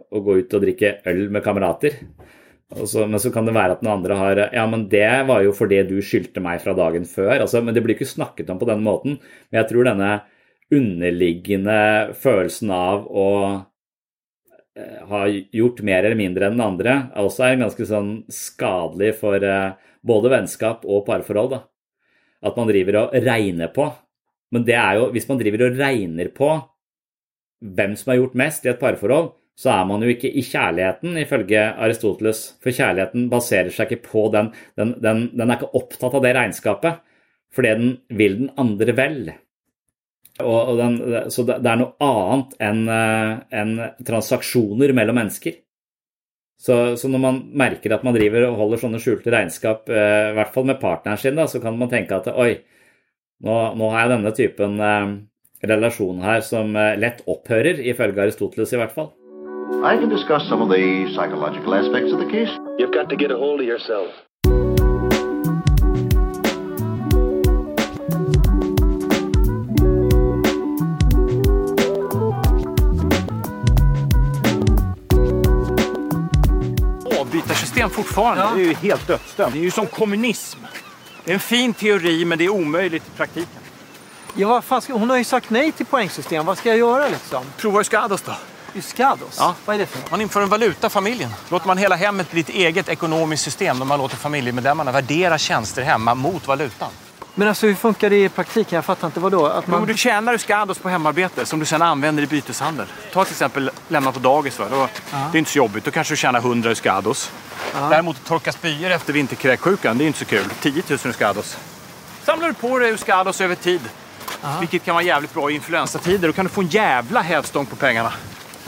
[0.08, 1.98] å gå ut og drikke øl med kamerater.
[2.68, 5.54] Så, men så kan det være at den andre har Ja, men det var jo
[5.56, 7.40] fordi du skyldte meg fra dagen før.
[7.40, 9.18] Altså, men det blir ikke snakket om på den måten.
[9.48, 10.12] Men jeg tror denne
[10.68, 11.80] underliggende
[12.20, 13.26] følelsen av å
[14.78, 19.42] eh, ha gjort mer eller mindre enn den andre, også er ganske sånn skadelig for
[19.42, 19.74] eh,
[20.06, 21.56] både vennskap og parforhold.
[21.56, 21.64] da.
[22.46, 23.90] At man driver og regner på.
[24.54, 26.52] Men det er jo, hvis man driver og regner på
[27.58, 31.16] hvem som har gjort mest i et parforhold, så er man jo ikke i kjærligheten,
[31.18, 32.44] ifølge Aristoteles.
[32.62, 34.52] For kjærligheten baserer seg ikke på den.
[34.78, 37.00] Den, den, den er ikke opptatt av det regnskapet,
[37.54, 39.18] fordi den vil den andre vel.
[40.38, 40.98] Og, og den,
[41.34, 43.72] så det, er noe annet enn en
[44.06, 45.56] transaksjoner mellom mennesker.
[46.58, 50.34] Så, så, når man merker at man driver og holder sånne skjulte regnskap, eh, i
[50.34, 52.50] hvert fall med partneren sin, da, så kan man tenke at oi,
[53.46, 55.12] nå, nå har jeg denne typen eh,
[55.70, 59.12] relasjon her som eh, lett opphører, ifølge Aristoteles i hvert fall.
[59.86, 62.50] I can discuss some of the psychological aspects of the case.
[62.80, 64.10] You've got to get a hold of yourself.
[77.84, 78.50] Avbytarsystem fortfarande, ja.
[78.54, 79.52] det är ju helt dödsdömt.
[79.52, 80.58] Det är ju som kommunism.
[81.24, 83.62] Det är en fin teori men det är omöjligt i praktiken.
[84.34, 86.46] Ja, vad fan ska, hon har ju sagt nej till poängsystem.
[86.46, 87.44] Vad ska jag göra liksom?
[87.56, 88.32] Prova Euskados då.
[88.74, 89.36] Euskados?
[89.38, 89.54] Ja.
[89.64, 90.10] Vad är det för något?
[90.10, 91.30] Man inför en valuta familjen.
[91.48, 95.82] Låter man hela hemmet bli ett eget ekonomiskt system där man låter familjemedlemmarna värdera tjänster
[95.82, 96.90] hemma mot valutan.
[97.38, 98.76] Men alltså hur funkar det i praktiken?
[98.76, 99.20] Jag fattar inte.
[99.20, 99.46] Vadå?
[99.46, 99.80] Att man...
[99.80, 102.86] Jo, du tjänar skados på hemarbete som du sen använder i byteshandel.
[103.12, 104.58] Ta till exempel lämna på dagis.
[104.58, 104.66] Va?
[104.70, 105.84] Då, Det är inte så jobbigt.
[105.84, 107.30] Då kanske du tjänar 100 skados.
[107.30, 107.90] Uh -huh.
[107.90, 110.44] Däremot att torka spyor efter vinterkräksjukan, det är inte så kul.
[110.60, 111.58] 10 000 skados.
[112.24, 113.80] Samlar du på dig skados över tid,
[114.42, 114.60] Aha.
[114.60, 117.76] vilket kan vara jävligt bra i influensatider, då kan du få en jävla hävstång på
[117.76, 118.12] pengarna.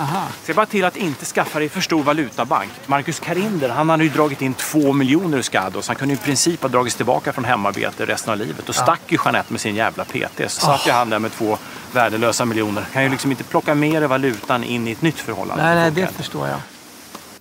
[0.00, 0.26] Aha.
[0.42, 2.70] Se bara till att inte skaffa dig för stor valutabank.
[2.86, 5.88] Marcus Karinder, han hade ju dragit in två miljoner i Skados.
[5.88, 8.68] Han kunde i princip ha dragits tillbaka från hemarbete resten av livet.
[8.68, 10.40] Och stack ju Jeanette med sin jävla PT.
[10.48, 11.58] Så satt ju han där med två
[11.92, 12.84] värdelösa miljoner.
[12.92, 15.64] Kan ju liksom inte plocka med dig valutan in i ett nytt förhållande.
[15.64, 16.58] Nej, nej, det förstår jag.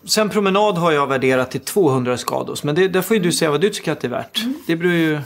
[0.03, 2.63] Sen promenad har jag värderat till 200 Skados.
[2.63, 4.39] Men det, där får ju du säga vad du tycker att det är värt.
[4.39, 4.53] Mm.
[4.67, 5.21] Det beror ju...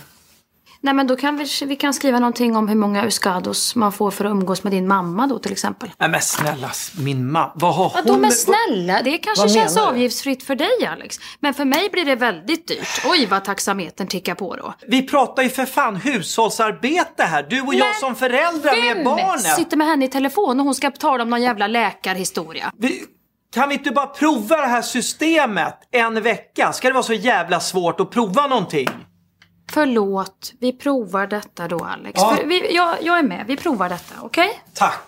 [0.84, 4.12] Nej men då kan vi, vi kan skriva någonting om hur många Uskados man får
[4.12, 5.92] för att umgås med din mamma då till exempel.
[5.98, 7.52] Nej men snälla, min mamma.
[7.56, 8.22] Vad har hon...
[8.22, 11.20] men snälla, det kanske känns avgiftsfritt för dig Alex.
[11.40, 13.06] Men för mig blir det väldigt dyrt.
[13.06, 14.74] Oj vad taxametern tickar på då.
[14.88, 17.44] Vi pratar ju för fan hushållsarbete här.
[17.50, 19.40] Du och jag som föräldrar med barnen.
[19.40, 22.72] sitter med henne i telefon och hon ska tala om någon jävla läkarhistoria?
[22.78, 23.04] Vi,
[23.54, 26.74] kan vi inte bara prova det här systemet en vecka?
[26.74, 28.90] Ska det vara så jävla svårt att prova någonting?
[29.74, 32.14] Förlåt, vi provar detta då Alex.
[32.22, 32.38] Ja.
[32.46, 34.62] Vi, jag, jag är med, vi provar detta, okej?
[34.74, 35.00] Tack.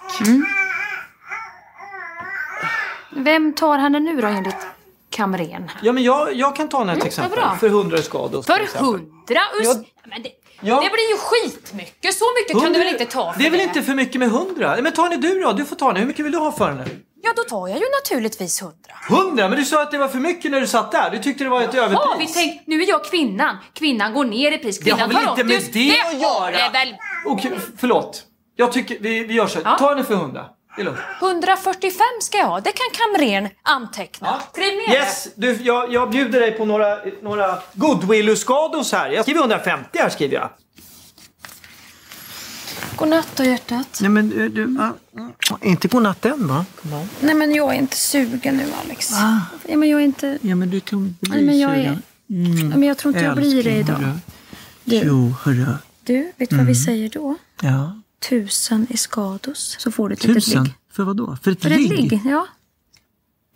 [3.16, 4.56] Vem tar henne nu då enligt
[5.10, 5.72] kamren?
[5.82, 7.40] Ja men jag, jag kan ta henne till Mm, exempel.
[7.40, 7.58] vad bra.
[7.58, 8.46] För 100 skados.
[8.46, 9.68] För hundra us...
[9.68, 9.76] Ja.
[10.06, 10.30] Men det,
[10.62, 10.76] Ja.
[10.76, 12.14] det blir ju skitmycket.
[12.16, 14.28] Så mycket kan du väl inte ta för Det är väl inte för mycket med
[14.28, 14.78] 100?
[14.82, 15.52] Men ta henne du då.
[15.54, 16.00] Du får ta henne.
[16.00, 16.90] Hur mycket vill du ha för den?
[17.26, 18.94] Ja, då tar jag ju naturligtvis hundra.
[19.10, 19.48] 100?
[19.50, 21.10] Men du sa att det var för mycket när du satt där.
[21.12, 22.34] Du tyckte det var ett Ja, vi överpris.
[22.34, 23.58] tänk, nu är jag kvinnan.
[23.74, 24.80] Kvinnan går ner i pris.
[24.80, 26.52] Det har väl inte med det att har göra?
[26.52, 26.96] det väl.
[27.26, 28.24] Okej, förlåt.
[28.56, 29.60] Jag tycker vi, vi gör så.
[29.64, 29.78] ja.
[29.80, 30.46] Ta henne för 100.
[30.76, 31.00] Det är lugnt.
[31.22, 32.60] 145 ska jag ha.
[32.60, 34.42] Det kan kamrern anteckna.
[34.52, 39.10] Skriv ner Yes, du, jag, jag bjuder dig på några, några goodwill-skados här.
[39.10, 40.50] Jag skriver 150 här skriver jag.
[42.96, 43.06] Det.
[43.06, 43.98] Godnatt då hjärtat.
[44.02, 44.78] Nej men du, du
[45.62, 46.66] inte godnatt än va?
[47.22, 49.12] Nej men jag är inte sugen nu Alex.
[49.12, 50.38] Ja, men jag är inte...
[50.42, 52.58] Ja men du kan bli Nej, men jag är- Mm.
[52.72, 53.94] Ja, men jag tror inte jag blir det idag.
[53.96, 54.18] hörru.
[54.84, 54.96] Du.
[55.06, 55.66] Jo, hörru.
[56.04, 57.36] Du, vet du vad vi säger då?
[57.62, 58.02] Ja.
[58.30, 59.76] Tusen i skados.
[59.80, 60.74] Så får du ett litet ligg.
[60.92, 61.38] För vad då?
[61.44, 61.92] För ett För ett ligg?
[62.12, 62.48] ligg, ja.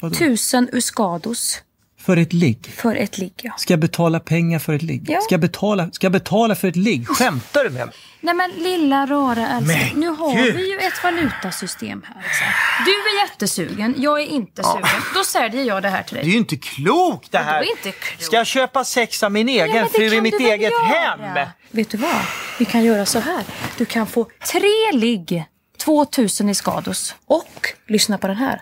[0.01, 0.15] Vadå?
[0.15, 1.57] Tusen uskados
[1.99, 2.71] För ett ligg?
[2.75, 3.53] för ett ligg, ja.
[3.57, 5.05] Ska jag betala pengar för ett ligg?
[5.09, 5.21] Ja.
[5.21, 7.07] Ska, jag betala, ska jag betala för ett ligg?
[7.07, 7.95] Skämtar du med mig?
[8.21, 10.55] Nej men lilla rara älskling, nu har gud.
[10.55, 12.15] vi ju ett valutasystem här.
[12.15, 12.43] Alltså.
[12.85, 14.85] Du är jättesugen, jag är inte sugen.
[15.15, 16.31] Då säljer jag det här till Det är dig.
[16.31, 17.53] ju inte klokt det här!
[17.53, 18.23] Vadå inte klokt?
[18.23, 20.83] Ska jag köpa sex av min egen ja, fru i mitt eget göra?
[20.83, 21.47] hem?
[21.71, 22.21] Vet du vad?
[22.59, 23.43] Vi kan göra så här.
[23.77, 25.43] Du kan få tre ligg,
[25.77, 27.15] 2000 i skados.
[27.25, 28.61] Och, lyssna på den här,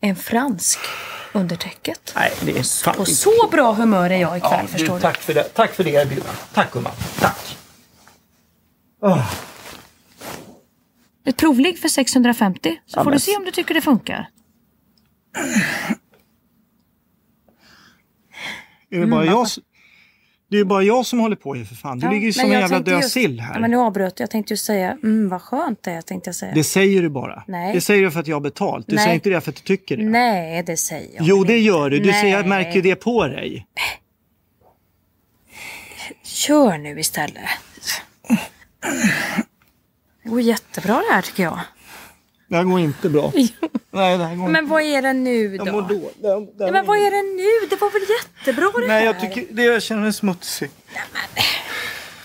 [0.00, 0.78] en fransk
[1.34, 2.12] under täcket.
[2.16, 5.00] Nej, det är fan Och så bra humör är jag ikväll, Ja, förstår du, du.
[5.00, 5.42] tack för det.
[5.44, 6.48] Tack för det erbjudandet.
[6.54, 6.92] Tack gumman.
[7.20, 7.56] Tack.
[9.00, 9.32] Oh.
[11.26, 14.28] Ett provligg för 650, så Ja, får men- du se om du tycker det funkar.
[18.90, 19.58] Är det bara jag s-
[20.54, 21.98] Det är ju bara jag som håller på ju för fan.
[21.98, 23.54] Du Ja, ligger ju som en jävla död sill här.
[23.54, 24.24] Ja, men nu avbröt jag.
[24.24, 26.52] Jag tänkte ju säga, mm, vad skönt det är, tänkte jag säga.
[26.54, 27.44] Det säger du bara.
[27.46, 27.74] Nej.
[27.74, 28.86] Det säger du för att jag har betalt.
[28.86, 29.04] Du Nej.
[29.04, 30.04] säger inte det för att du tycker det.
[30.04, 31.98] Nej, det säger jag Jo, det gör du.
[32.00, 33.66] Du säger, jag märker det på dig.
[36.22, 37.42] Kör nu istället.
[40.22, 41.60] Det går jättebra det här tycker jag.
[42.48, 43.32] Det här går inte bra.
[43.90, 45.66] Nej, det här går Men inte vad är det nu då?
[45.66, 46.14] Jag mår dåligt.
[46.22, 47.66] Det här- det här men går vad är det nu?
[47.70, 49.04] Det var väl jättebra det Nej, här?
[49.06, 50.70] jag tycker det jag känner mig smutsig.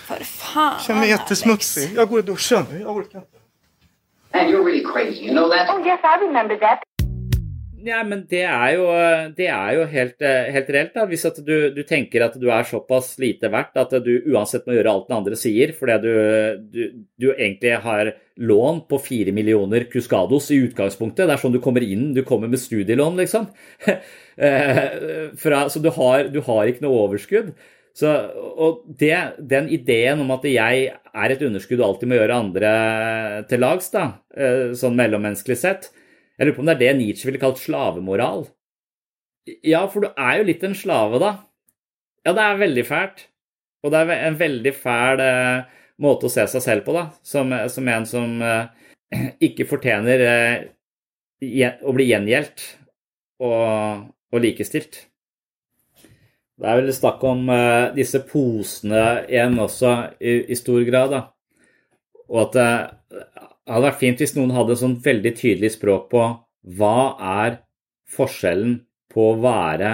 [0.08, 0.74] För fan.
[0.74, 1.92] Jag känner mig jättesmutsig.
[1.96, 2.80] Jag går och duschar nu.
[2.80, 3.38] Jag orkar inte.
[4.34, 5.26] Man, you're really crazy.
[5.26, 5.70] You know that?
[5.70, 6.80] Oh, yes, I remember that.
[7.86, 8.86] Ja, men det er jo,
[9.38, 10.94] det er jo helt, eh, helt reelt.
[10.96, 11.06] da.
[11.08, 14.92] Hvis du, du tenker at du er såpass lite verdt at du uansett må gjøre
[14.92, 16.12] alt den andre sier, fordi du,
[16.74, 16.82] du,
[17.16, 21.28] du egentlig har lån på fire millioner Cuscados i utgangspunktet.
[21.28, 22.10] Det er sånn du kommer inn.
[22.16, 23.50] Du kommer med studielån, liksom.
[24.40, 27.50] Eh, Fra, så du har, du har ikke noe overskudd.
[27.92, 28.08] Så,
[28.56, 29.12] og det,
[29.52, 32.72] den ideen om at jeg er et underskudd og alltid må gjøre andre
[33.52, 35.90] til lags, da, eh, sånn mellommenneskelig sett,
[36.40, 38.46] jeg lurer på om det er det Nietzsche ville kalt slavemoral.
[39.68, 41.34] Ja, for du er jo litt en slave, da.
[42.24, 43.26] Ja, det er veldig fælt.
[43.84, 45.68] Og det er en veldig fæl eh,
[46.04, 47.10] måte å se seg selv på, da.
[47.28, 52.66] Som, som en som eh, ikke fortjener eh, å bli gjengjeldt
[53.44, 55.04] og, og likestilt.
[56.60, 61.22] Det er vel snakk om eh, disse posene igjen også, i, i stor grad, da.
[62.30, 63.28] Og at eh,
[63.70, 66.22] det hadde vært fint hvis noen hadde sånn veldig tydelig språk på
[66.80, 67.60] hva er
[68.10, 68.80] forskjellen
[69.14, 69.92] på å være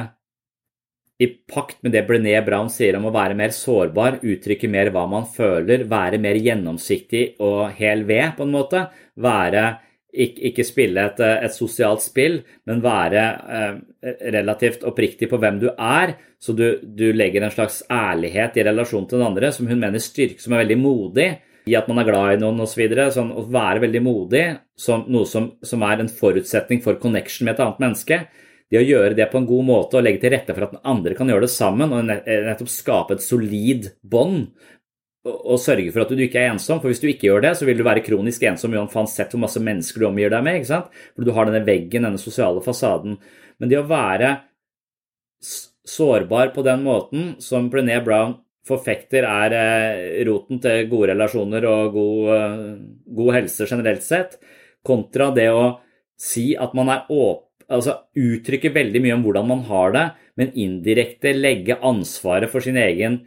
[1.20, 5.04] i pakt med det Brené Brown sier om å være mer sårbar, uttrykke mer hva
[5.12, 8.86] man føler, være mer gjennomsiktig og hel ved, på en måte.
[9.20, 9.66] Være
[10.12, 13.24] ikke, ikke spille et, et sosialt spill, men være
[13.60, 18.68] eh, relativt oppriktig på hvem du er, så du, du legger en slags ærlighet i
[18.68, 21.30] relasjon til den andre, som hun mener styrke, som er veldig modig,
[21.65, 22.84] i at man er glad i noen osv.
[23.13, 24.45] Sånn, å være veldig modig,
[24.78, 28.19] som noe som, som er en forutsetning for connection med et annet menneske.
[28.69, 30.86] Det å gjøre det på en god måte og legge til rette for at den
[30.89, 34.75] andre kan gjøre det sammen, og nettopp skape et solid bånd og
[35.25, 36.78] og sørge for at du ikke er ensom.
[36.82, 39.62] For hvis du ikke gjør det, så vil du være kronisk ensom uansett hvor masse
[39.62, 40.60] mennesker du omgir deg med.
[40.60, 40.91] ikke sant?
[41.15, 43.17] For du har denne veggen, denne sosiale fasaden.
[43.58, 44.36] Men det å være
[45.86, 51.95] sårbar på den måten som Brené Brown forfekter er eh, roten til gode relasjoner og
[51.95, 52.62] god, eh,
[53.19, 54.39] god helse generelt sett,
[54.86, 55.65] kontra det å
[56.19, 60.04] si at man er åpen altså uttrykke veldig mye om hvordan man har det,
[60.38, 63.23] men indirekte legge ansvaret for sin egen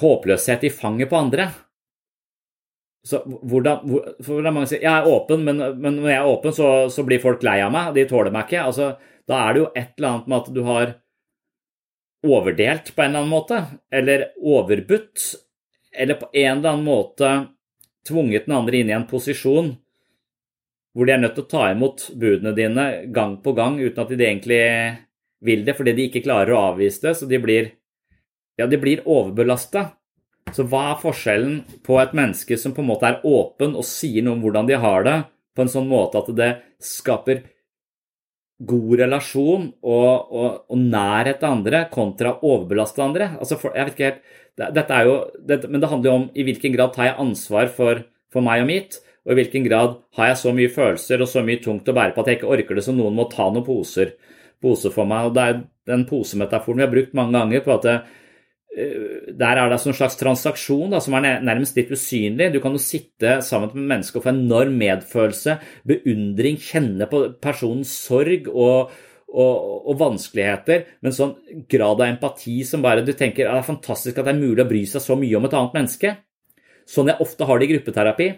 [0.00, 1.50] håpløshet i fanget på andre.
[3.04, 3.82] Så hvordan,
[4.22, 7.22] hvordan mange sier jeg er åpen, men, men, når jeg er åpen, så, så, blir
[7.22, 7.90] folk lei av meg.
[7.96, 8.62] De tåler meg ikke.
[8.70, 8.92] Altså,
[9.28, 10.94] da er det jo et eller annet med at du har
[12.22, 15.24] overdelt på en eller annen måte, eller overbudt,
[15.92, 17.32] eller på en eller annen måte
[18.08, 19.74] tvunget den andre inn i en posisjon
[20.92, 24.10] hvor de er nødt til å ta imot budene dine gang på gang uten at
[24.12, 24.60] de egentlig
[25.42, 27.70] vil det, fordi de ikke klarer å avvise det, så de blir,
[28.60, 29.88] ja, blir overbelasta.
[30.52, 34.24] Så hva er forskjellen på et menneske som på en måte er åpen og sier
[34.24, 35.16] noe om hvordan de har det,
[35.56, 36.50] på en sånn måte at det
[36.82, 37.42] skaper
[38.68, 43.30] god relasjon og, og, og nærhet til andre, kontra overbelaste andre?
[43.38, 44.22] Altså for, jeg vet ikke helt,
[44.76, 45.16] dette er jo,
[45.48, 48.64] det, Men det handler jo om i hvilken grad tar jeg ansvar for, for meg
[48.64, 51.88] og mitt, og i hvilken grad har jeg så mye følelser og så mye tungt
[51.88, 54.16] å bære på at jeg ikke orker det, så noen må ta noen poser,
[54.62, 55.28] poser for meg.
[55.28, 57.96] Og Det er den posemetaforen vi har brukt mange ganger på at det,
[58.72, 62.48] der er det altså en slags transaksjon da, som er nærmest litt usynlig.
[62.54, 65.58] Du kan jo sitte sammen med mennesker og få enorm medfølelse,
[65.88, 68.94] beundring, kjenne på personens sorg og,
[69.28, 71.34] og, og, vanskeligheter, men sånn
[71.68, 74.70] grad av empati som bare du tenker det er fantastisk at det er mulig å
[74.70, 76.14] bry seg så mye om et annet menneske.
[76.88, 78.30] Sånn jeg ofte har det i gruppeterapi.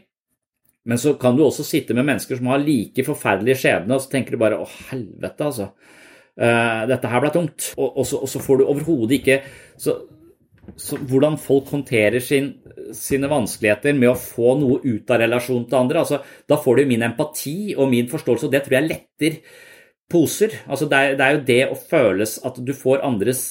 [0.85, 4.11] Men så kan du også sitte med mennesker som har like forferdelige skjebner, og så
[4.13, 5.71] tenker du bare 'å, helvete', altså.
[6.35, 7.71] Uh, dette her ble tungt.
[7.79, 9.39] Og, og, så, og så, får du overhodet ikke
[9.79, 9.95] så,
[10.77, 12.53] så, Hvordan folk håndterer sin,
[12.97, 16.05] sine vanskeligheter med å få noe ut av relasjonen til andre.
[16.05, 19.39] Altså, da får du min empati og min forståelse, og det tror jeg letter
[20.11, 20.57] poser.
[20.69, 23.45] Altså, det, er, det er jo det å føles at du får andres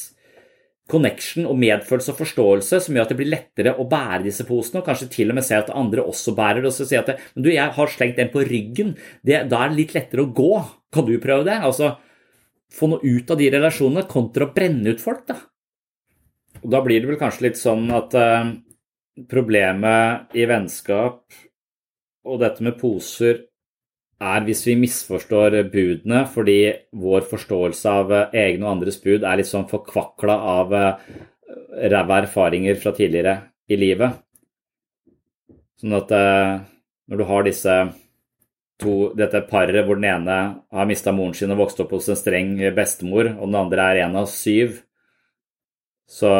[0.91, 4.81] connection og medfølelse og forståelse som gjør at det blir lettere å bære disse posene,
[4.81, 6.73] og kanskje til og med se at andre også bærer det.
[6.73, 9.63] og så si at det, men du, jeg har slengt den på ryggen, det, da
[9.63, 10.51] er det litt lettere å gå.
[10.93, 11.61] Kan du prøve det?
[11.63, 11.95] Altså,
[12.73, 15.35] Få noe ut av de relasjonene kontra å brenne ut folk, da.
[16.63, 18.53] Og Da blir det vel kanskje litt sånn at eh,
[19.29, 21.23] problemet i vennskap
[22.23, 23.43] og dette med poser
[24.23, 26.59] er hvis vi misforstår budene fordi
[27.03, 30.93] vår forståelse av eh, egne og andres bud er litt sånn forkvakla av eh,
[31.93, 33.35] ræva erfaringer fra tidligere
[33.69, 34.21] i livet.
[35.81, 36.55] Sånn at eh,
[37.11, 37.77] når du har disse
[38.79, 40.39] to, dette paret hvor den ene
[40.71, 44.05] har mista moren sin og vokst opp hos en streng bestemor, og den andre er
[44.05, 44.79] en av syv,
[46.13, 46.31] så,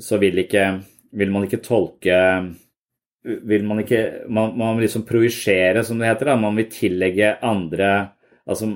[0.00, 0.64] så vil, ikke,
[1.12, 2.18] vil man ikke tolke
[3.24, 6.30] vil man ikke Man, man vil liksom projisere, som det heter.
[6.32, 7.90] da, Man vil tillegge andre
[8.44, 8.70] altså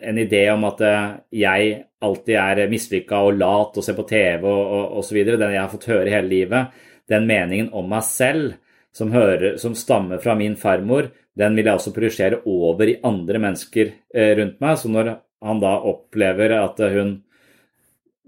[0.00, 1.08] en idé om at eh,
[1.42, 5.72] jeg alltid er mislykka og lat og ser på TV og osv., den jeg har
[5.72, 6.76] fått høre hele livet,
[7.10, 8.54] den meningen om meg selv
[8.96, 13.42] som, hører, som stammer fra min farmor, den vil jeg også projisere over i andre
[13.42, 14.78] mennesker eh, rundt meg.
[14.80, 15.12] Så når
[15.44, 17.18] han da opplever at hun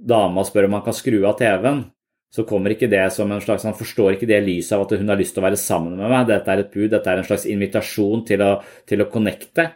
[0.03, 1.85] dama spør om han kan skru av TV-en,
[2.33, 5.11] så kommer ikke det som en slags Han forstår ikke det lyset av at hun
[5.13, 6.31] har lyst til å være sammen med meg.
[6.31, 8.53] Dette er et bud, dette er en slags invitasjon til å,
[8.89, 9.69] til å connecte.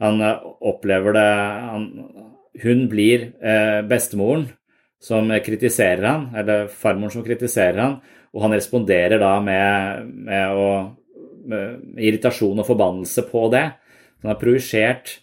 [0.00, 1.26] Han eh, opplever det
[1.66, 1.84] han,
[2.62, 4.48] Hun blir eh, bestemoren
[5.00, 8.00] som kritiserer han, eller farmoren som kritiserer han,
[8.34, 10.66] og han responderer da med, med, å,
[11.48, 13.64] med irritasjon og forbannelse på det.
[14.20, 15.18] Han har projisert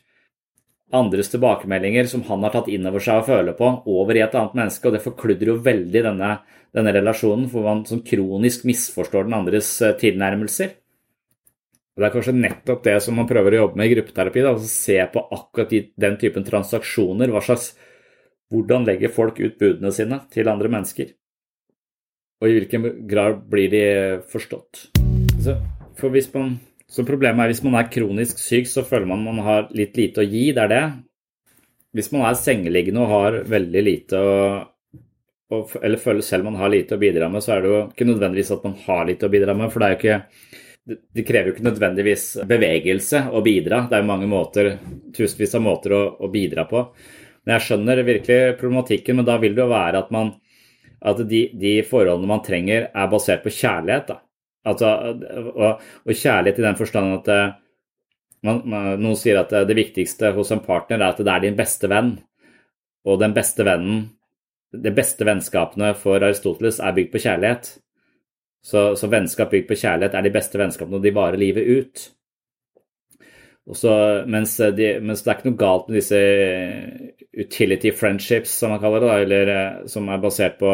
[0.96, 4.36] andres tilbakemeldinger som han har tatt inn over seg og føler på, over i et
[4.40, 6.32] annet menneske, og det forkludrer jo veldig denne,
[6.76, 10.78] denne relasjonen, hvor man sånn kronisk misforstår den andres eh, tilnærmelser.
[11.98, 14.54] Og Det er kanskje nettopp det som man prøver å jobbe med i gruppeterapi, da,
[14.54, 15.72] altså se på akkurat
[16.06, 17.34] den typen transaksjoner.
[17.34, 17.74] hva slags,
[18.48, 21.10] Hvordan legger folk ut budene sine til andre mennesker?
[22.40, 23.82] Og i hvilken grad blir de
[24.32, 24.86] forstått?
[25.44, 25.58] Så,
[26.00, 26.54] for hvis man
[26.88, 30.24] så problemet er hvis man er kronisk syk, så føler man man har litt lite
[30.24, 30.50] å gi.
[30.56, 30.86] Det er det.
[31.98, 34.40] Hvis man er sengeliggende og har veldig lite å
[35.48, 38.50] eller føler selv man har lite å bidra med, så er det jo ikke nødvendigvis
[38.52, 39.70] at man har lite å bidra med.
[39.72, 40.18] For det ikke
[40.88, 43.84] det krever jo ikke nødvendigvis bevegelse å bidra.
[43.90, 44.70] Det er jo mange måter,
[45.16, 46.84] tusenvis av måter å, å, bidra på.
[47.44, 50.32] Men jeg skjønner virkelig problematikken, men da vil det jo være at, man,
[51.12, 54.14] at de, de, forholdene man trenger, er basert på kjærlighet.
[54.14, 54.22] da.
[54.68, 54.92] Altså,
[55.54, 57.56] og, og, kjærlighet i den forstand at eh,
[58.48, 61.58] man, man, noen sier at det viktigste hos en partner er at det er din
[61.58, 62.18] beste venn.
[63.08, 64.06] Og den beste vennen,
[64.76, 67.72] de beste vennskapene for Aristoteles er bygd på kjærlighet.
[68.68, 72.08] Så, så vennskap bygd på kjærlighet er de beste vennskapene, og de varer livet ut.
[73.76, 73.92] Så,
[74.28, 76.20] mens, de, mens, det er ikke noe galt med disse
[77.36, 80.72] utility friendships, som man kaller det, eller eh, som er basert på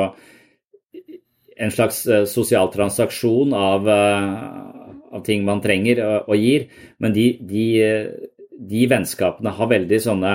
[1.64, 3.88] en slags sosial transaksjon av,
[5.14, 6.68] av ting man trenger og, og gir.
[7.04, 7.68] Men de, de,
[8.58, 10.34] de, vennskapene har veldig sånne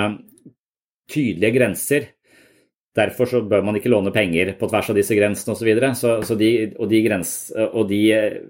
[1.10, 2.08] tydelige grenser.
[2.98, 5.70] Derfor så bør man ikke låne penger på tvers av disse grensene osv.
[5.70, 7.02] Så så, så de, og, de
[7.68, 8.02] og de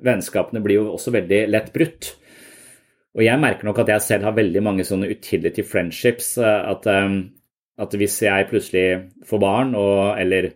[0.04, 2.14] vennskapene blir jo også veldig lett brutt.
[3.18, 6.36] Og jeg merker nok at jeg selv har veldig mange sånne utility friendships.
[6.38, 8.86] At, at hvis jeg plutselig
[9.26, 10.52] får barn og, eller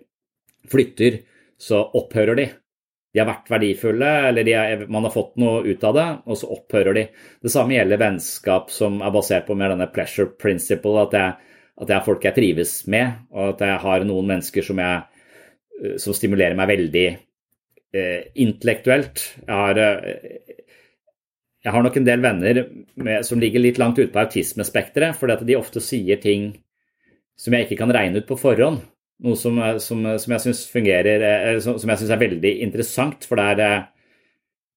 [0.70, 1.22] flytter,
[1.62, 2.48] så opphører de.
[3.12, 6.48] De har vært verdifulle, eller er, man har fått noe ut av det, og så
[6.54, 7.02] opphører de.
[7.44, 11.92] Det samme gjelder vennskap som er basert på mer denne pleasure principle, at jeg, at
[11.92, 15.26] jeg folk jeg trives med, og at jeg har noen mennesker som, jeg,
[15.82, 19.26] eh, som stimulerer meg veldig eh, intellektuelt.
[19.44, 20.56] Jeg har, eh,
[21.62, 22.62] jeg har, nok en del venner
[22.96, 26.54] med, som ligger litt langt ute på autismespekteret, fordi at de ofte sier ting
[27.38, 28.80] som jeg ikke kan regne ut på forhånd.
[29.22, 33.26] Noe som, som, som jeg syns fungerer eh, som, som jeg syns er veldig interessant.
[33.28, 34.14] For det er, eh,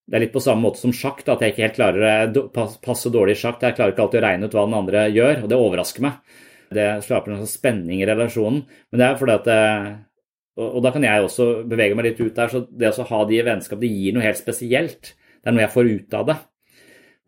[0.06, 3.14] det er, litt på samme måte som sjakk, at jeg ikke helt klarer å passe
[3.14, 3.64] dårlig i sjakk.
[3.64, 6.36] Jeg klarer ikke alltid å regne ut hva den andre gjør, og det overrasker meg.
[6.76, 8.66] Det skaper en spenning i relasjonen.
[8.92, 9.50] Men det er fordi at
[10.56, 12.52] og, da kan jeg også bevege meg litt ut der.
[12.52, 15.16] Så det å ha de vennskap, det gir noe helt spesielt.
[15.42, 16.38] Det er noe jeg får ut av det.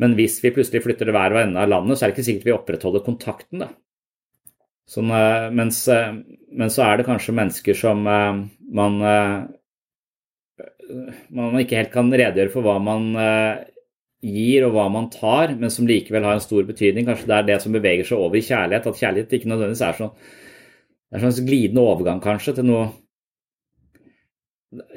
[0.01, 2.27] Men hvis vi plutselig flytter til hver og ende av landet, så er det ikke
[2.29, 3.65] sikkert vi opprettholder kontakten.
[3.65, 3.71] da.
[4.87, 5.09] Sånn,
[5.55, 6.13] mens, eh,
[6.55, 8.37] men så er det kanskje mennesker som eh,
[8.79, 8.99] man,
[11.35, 13.09] man ikke helt kan redegjøre for hva man
[14.23, 17.05] gir og hva man tar, men som likevel har en stor betydning.
[17.07, 18.87] Kanskje det er det som beveger seg over i kjærlighet.
[18.87, 20.15] At kjærlighet ikke nødvendigvis er sånn
[21.07, 22.87] det er en slags glidende overgang kanskje til noe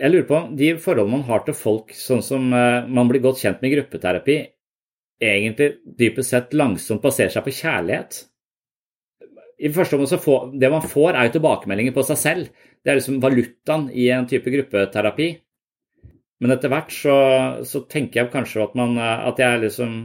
[0.00, 3.60] Jeg lurer på de forholdene man har til folk, sånn som man blir godt kjent
[3.62, 4.36] med i gruppeterapi,
[5.22, 5.68] egentlig
[6.00, 8.24] dypest sett langsomt baserer seg på kjærlighet
[9.60, 12.68] i første omgang så får, Det man får, er jo tilbakemeldinger på seg selv.
[12.80, 15.28] Det er liksom valutaen i en type gruppeterapi.
[16.40, 17.16] Men etter hvert så,
[17.68, 19.98] så tenker jeg kanskje at, man, at jeg liksom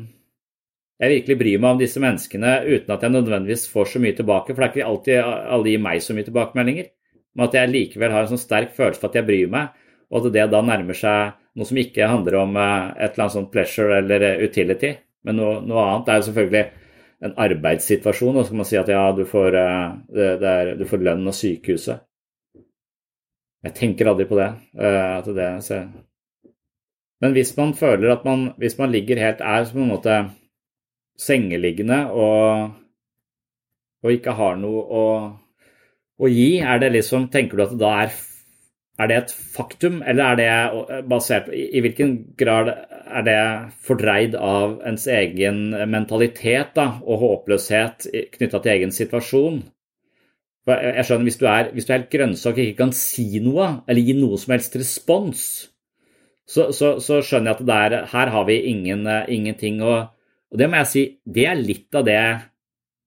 [0.99, 4.53] jeg virkelig bryr meg om disse menneskene uten at jeg nødvendigvis får så mye tilbake.
[4.53, 6.91] For det er ikke alltid alle gir meg så mye tilbakemeldinger.
[7.35, 9.73] Men at jeg likevel har en sånn sterk følelse for at jeg bryr meg,
[10.07, 13.35] og at det da nærmer seg noe som ikke handler om eh, et eller annet
[13.35, 14.93] sånt pleasure eller utility,
[15.27, 16.11] men noe, noe annet.
[16.11, 16.63] Er jo selvfølgelig
[17.23, 19.85] en arbeidssituasjon, og så kan man si at ja, du får, eh,
[20.17, 22.03] det, det er, du får lønn av sykehuset.
[23.65, 24.49] Jeg tenker aldri på det.
[24.77, 25.81] Eh, at det så.
[27.23, 30.17] Men hvis man føler at man, hvis man ligger helt er på en måte
[31.17, 32.75] sengeliggende og,
[34.03, 35.05] og ikke har noe å,
[36.19, 38.11] å gi, er det liksom, tenker du at det da er
[38.95, 43.39] er det et faktum, eller er det basert på I hvilken grad er det
[43.83, 49.63] fordreid av ens egen mentalitet da, og håpløshet knytta til egen situasjon?
[50.65, 53.83] Jeg skjønner, Hvis du er, hvis du er helt grønnsak og ikke kan si noe,
[53.85, 55.43] eller gi noe som helst respons,
[56.47, 59.81] så, så, så skjønner jeg at der, her har vi ingen, ingenting.
[59.83, 60.07] Og,
[60.49, 62.19] og det må jeg si, det er litt av det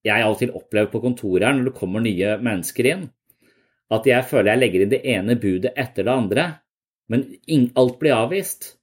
[0.07, 3.09] jeg alltid opplever på kontoret her når det kommer nye mennesker inn
[3.95, 6.49] at jeg føler jeg legger inn det ene budet etter det andre,
[7.09, 7.25] men
[7.81, 8.75] alt blir avvist.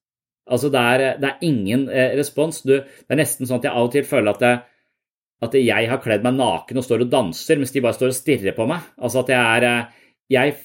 [0.50, 2.62] Altså, det er, det er ingen eh, respons.
[2.66, 4.54] Du, det er nesten sånn at jeg av og til føler at, det,
[5.46, 8.18] at jeg har kledd meg naken og står og danser, mens de bare står og
[8.18, 8.86] stirrer på meg.
[8.98, 10.04] Altså at jeg er eh,
[10.34, 10.58] Jeg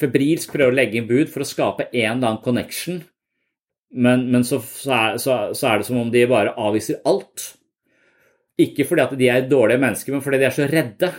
[0.00, 3.00] febrilsk prøver å legge inn bud for å skape en eller annen connection,
[3.90, 7.50] men, men så, så, er, så, så er det som om de bare avviser alt.
[8.60, 11.10] Ikke fordi at de er dårlige mennesker, men fordi de er så redde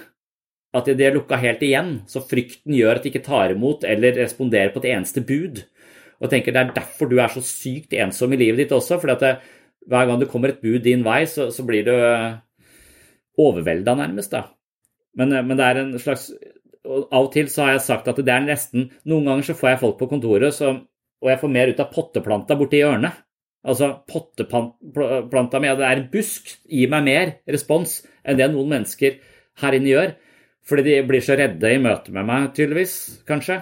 [0.71, 4.15] at de er lukka helt igjen, så frykten gjør at de ikke tar imot eller
[4.21, 5.65] responderer på et eneste bud.
[6.21, 8.99] Og jeg tenker Det er derfor du er så sykt ensom i livet ditt også.
[9.01, 9.33] fordi at det,
[9.87, 12.37] hver gang det kommer et bud din vei, så, så blir du eh,
[13.37, 14.31] overvelda nærmest.
[14.31, 14.43] da.
[15.17, 16.31] Men, eh, men, det er en slags
[16.81, 19.69] Av og til så har jeg sagt at det er nesten Noen ganger så får
[19.69, 20.71] jeg folk på kontoret, så,
[21.21, 23.19] og jeg får mer ut av potteplanta borti hjørnet.
[23.61, 29.19] Altså potteplanta mi, det er en busk, gir meg mer respons enn det noen mennesker
[29.61, 30.15] her inne gjør.
[30.67, 32.95] Fordi de blir så redde i møte med meg, tydeligvis,
[33.27, 33.61] kanskje.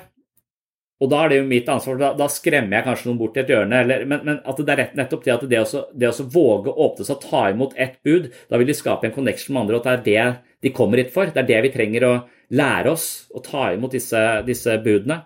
[1.00, 1.95] Og da er det jo mitt ansvar.
[2.00, 3.80] Da, da skremmer jeg kanskje noen bort i et hjørne.
[3.86, 6.74] Eller, men, men, at det er rett, nettopp det at det å, det også våge
[6.74, 9.64] å åpne seg og ta imot ett bud, da vil de skape en connection med
[9.64, 11.32] andre, og at det er det de kommer hit for.
[11.32, 12.14] Det er det vi trenger å
[12.60, 15.22] lære oss, å ta imot disse, disse budene.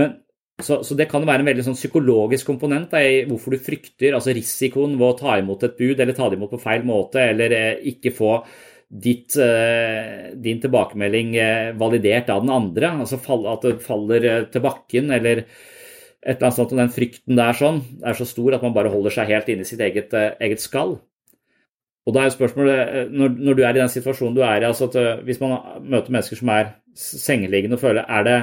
[0.00, 0.16] Men,
[0.62, 4.16] så, så, det kan være en veldig sånn psykologisk komponent da, i hvorfor du frykter
[4.16, 7.20] altså risikoen ved å ta imot et bud, eller ta det imot på feil måte,
[7.34, 8.38] eller eh, ikke få
[8.92, 13.16] ditt, eh, din tilbakemelding eh, validert av den andre, altså
[13.48, 15.46] at det faller eh, til bakken eller
[16.22, 18.92] et eller annet sånt, og den frykten der sånn, er så stor at man bare
[18.92, 21.00] holder seg helt inne i sitt eget, eget skall.
[22.06, 24.68] Og da er jo spørsmålet, når, når, du er i den situasjonen du er i,
[24.68, 28.38] altså at hvis man møter mennesker som er sengeliggende og føler er det,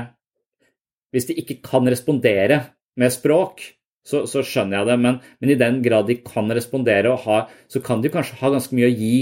[1.16, 2.62] hvis de ikke kan respondere
[3.00, 3.64] med språk,
[4.04, 4.98] så, så skjønner jeg det.
[5.06, 7.42] Men, men, i den grad de kan respondere, og ha,
[7.72, 9.16] så kan de kanskje ha ganske mye å gi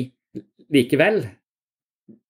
[0.74, 1.24] likevel.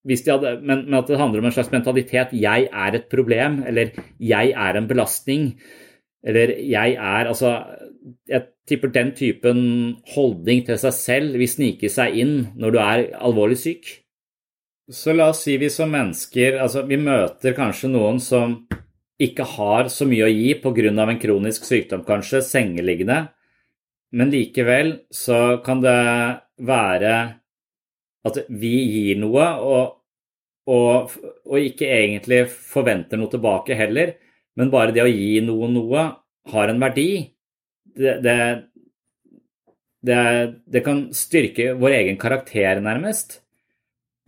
[0.08, 3.92] Hadde, men, men, at det handler om en slags mentalitet 'jeg er et problem', eller
[4.20, 5.60] 'jeg er en belastning',
[6.24, 7.66] eller 'jeg er Altså,
[8.28, 13.08] jeg tipper den typen holdning til seg selv vil snike seg inn når du er
[13.20, 14.04] alvorlig syk.
[14.90, 18.68] Så la oss si vi som mennesker Altså, vi møter kanskje noen som
[19.20, 21.10] ikke har så mye å gi pga.
[21.10, 23.30] en kronisk sykdom, kanskje, sengeliggende,
[24.14, 27.40] men likevel så kan det være
[28.30, 29.98] at vi gir noe, og,
[30.68, 34.16] og, og, ikke egentlig forventer noe tilbake heller,
[34.58, 36.06] men bare det å gi noen noe
[36.52, 37.10] har en verdi.
[37.98, 38.38] Det, det,
[40.06, 40.22] det,
[40.66, 43.40] det kan styrke vår egen karakter, nærmest.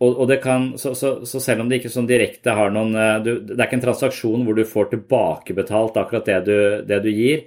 [0.00, 2.94] Og, og, det kan, så, så, så, selv om det ikke sånn direkte har noen
[2.96, 6.56] eh, du, Det er ikke en transaksjon hvor du får tilbakebetalt akkurat det du,
[6.88, 7.42] det du gir,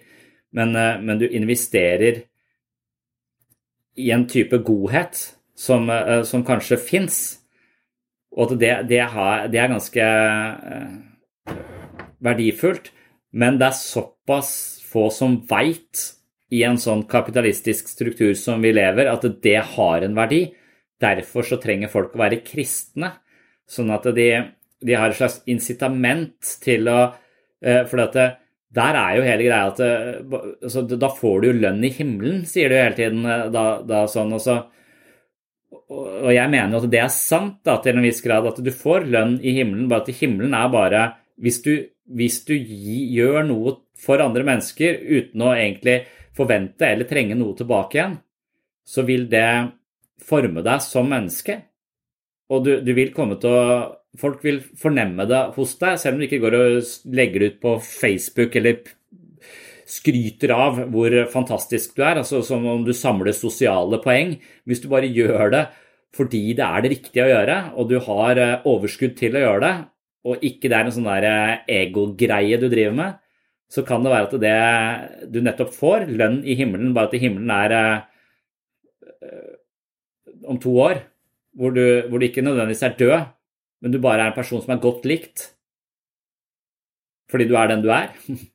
[0.53, 2.21] men, eh, men, du investerer
[3.97, 5.23] i en type godhet
[5.55, 7.21] som, eh, som kanskje fins.
[8.33, 10.07] Og at det, det, har, det, er ganske
[12.23, 12.89] verdifullt.
[13.33, 14.51] Men det er såpass
[14.89, 16.09] få som veit
[16.53, 20.45] i en sånn kapitalistisk struktur som vi lever, at det har en verdi
[21.03, 23.09] Derfor så trenger folk å være kristne,
[23.67, 24.27] sånn at de,
[24.79, 26.99] de har et slags incitament til å
[27.59, 28.27] eh, For det,
[28.73, 30.21] der er jo hele greia at eh,
[30.63, 33.25] altså, Da får du jo lønn i himmelen, sier du hele tiden.
[33.25, 34.61] Eh, da, da sånn, og, så,
[35.91, 38.71] og jeg mener jo at det er sant da, til en viss grad, at du
[38.73, 41.03] får lønn i himmelen, bare at himmelen er bare
[41.41, 41.71] Hvis du,
[42.05, 46.03] hvis du gjør noe for andre mennesker uten å egentlig
[46.37, 48.17] forvente eller trenge noe tilbake igjen,
[48.85, 49.47] så vil det
[50.21, 51.57] forme deg som menneske.
[52.53, 53.67] Og du, du, vil komme til å
[54.13, 57.61] Folk vil fornemme det hos deg, selv om du ikke går og legger det ut
[57.63, 58.91] på Facebook eller
[59.89, 64.37] skryter av hvor fantastisk du er, altså som om du samler sosiale poeng.
[64.67, 65.63] Hvis du bare gjør det
[66.13, 69.61] fordi det er det riktige å gjøre, og du har eh, overskudd til å gjøre
[69.63, 69.73] det,
[70.29, 73.15] og ikke det er en sånn der eh, egogreie du driver med,
[73.73, 77.49] så kan det være at det du nettopp får, lønn i himmelen, bare at himmelen
[77.55, 79.55] er eh,
[80.45, 81.01] om to år,
[81.57, 83.17] hvor du, hvor du ikke nødvendigvis er død,
[83.81, 85.49] men du bare er en person som er godt likt
[87.33, 88.11] fordi du er den du er.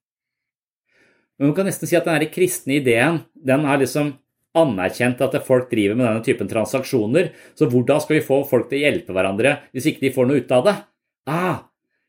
[1.39, 4.17] Men man kan nesten si at den kristne ideen den har liksom
[4.59, 7.31] anerkjent at folk driver med denne typen transaksjoner.
[7.59, 10.43] Så hvordan skal vi få folk til å hjelpe hverandre hvis ikke de får noe
[10.43, 10.77] ut av det?
[11.29, 11.59] Ah,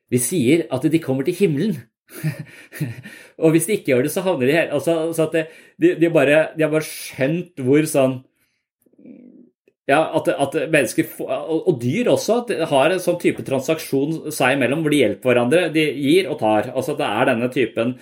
[0.10, 1.78] vi sier at de kommer til himmelen.
[3.44, 5.36] og hvis de ikke gjør det, så havner de her altså, så at
[5.78, 8.24] de, de, bare, de har bare skjønt hvor sånn
[9.90, 14.94] ja, at, at, mennesker, og dyr også, har en sånn type transaksjon seg imellom hvor
[14.94, 15.64] de hjelper hverandre.
[15.74, 16.70] De gir og tar.
[16.76, 17.96] Altså at det er denne typen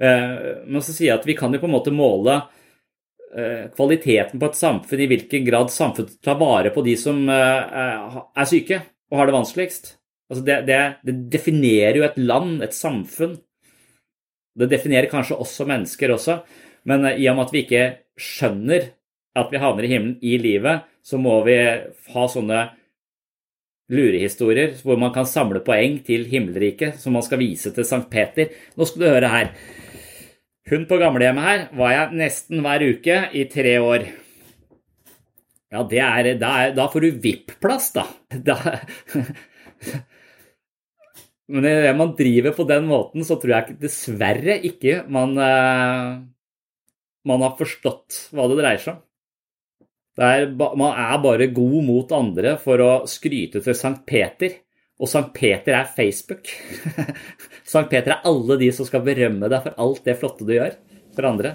[0.00, 2.40] Men så sier jeg at vi kan jo på en måte måle
[3.36, 8.18] eh, kvaliteten på et samfunn i hvilken grad samfunnet tar vare på de som eh,
[8.34, 8.80] er syke
[9.10, 9.92] og har det vanskeligst.
[10.32, 13.36] Altså det, det, det definerer jo et land, et samfunn.
[14.58, 16.38] Det definerer kanskje også mennesker også,
[16.90, 17.84] men i og med at vi ikke
[18.20, 18.90] skjønner
[19.34, 21.56] at vi havner i himmelen i livet, så må vi
[22.14, 22.60] ha sånne
[23.92, 28.52] lurehistorier hvor man kan samle poeng til himmelriket som man skal vise til Sankt Peter.
[28.78, 29.50] Nå skal du høre her.
[30.70, 34.06] Hun på gamlehjemmet her var jeg nesten hver uke i tre år.
[35.74, 38.04] Ja, det er, da, er, da får du VIP-plass, da.
[38.48, 38.56] da.
[41.52, 46.14] Men når man driver på den måten, så tror jeg dessverre ikke man, eh,
[47.28, 49.02] man har forstått hva det dreier seg om.
[50.24, 54.60] Er, man er bare god mot andre for å skryte til Sankt Peter.
[55.02, 56.48] Og Sankt Peter er Facebook.
[57.64, 60.76] Sankt Peter er alle de som skal berømme deg for alt det flotte du gjør
[61.16, 61.54] for andre.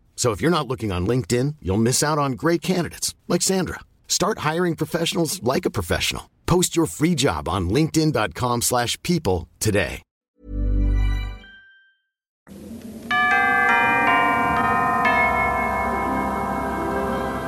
[0.21, 3.79] So if you're not looking on LinkedIn, you'll miss out on great candidates like Sandra.
[4.07, 6.29] Start hiring professionals like a professional.
[6.45, 10.03] Post your free job on linkedin.com/people slash people today.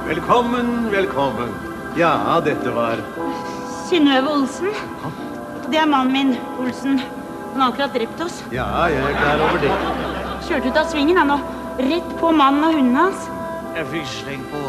[0.07, 1.49] Velkommen, velkommen.
[1.95, 2.97] Ja, dette var
[3.89, 4.73] Synnøve Olsen.
[5.69, 6.99] Det er mannen min, Olsen.
[7.53, 8.43] Han har akkurat drept oss.
[8.51, 9.75] Ja, jeg er klar over det.
[10.47, 13.29] Kjørte ut av svingen han og rett på mannen og hundene hans.
[13.73, 14.61] Jeg fikk sleng på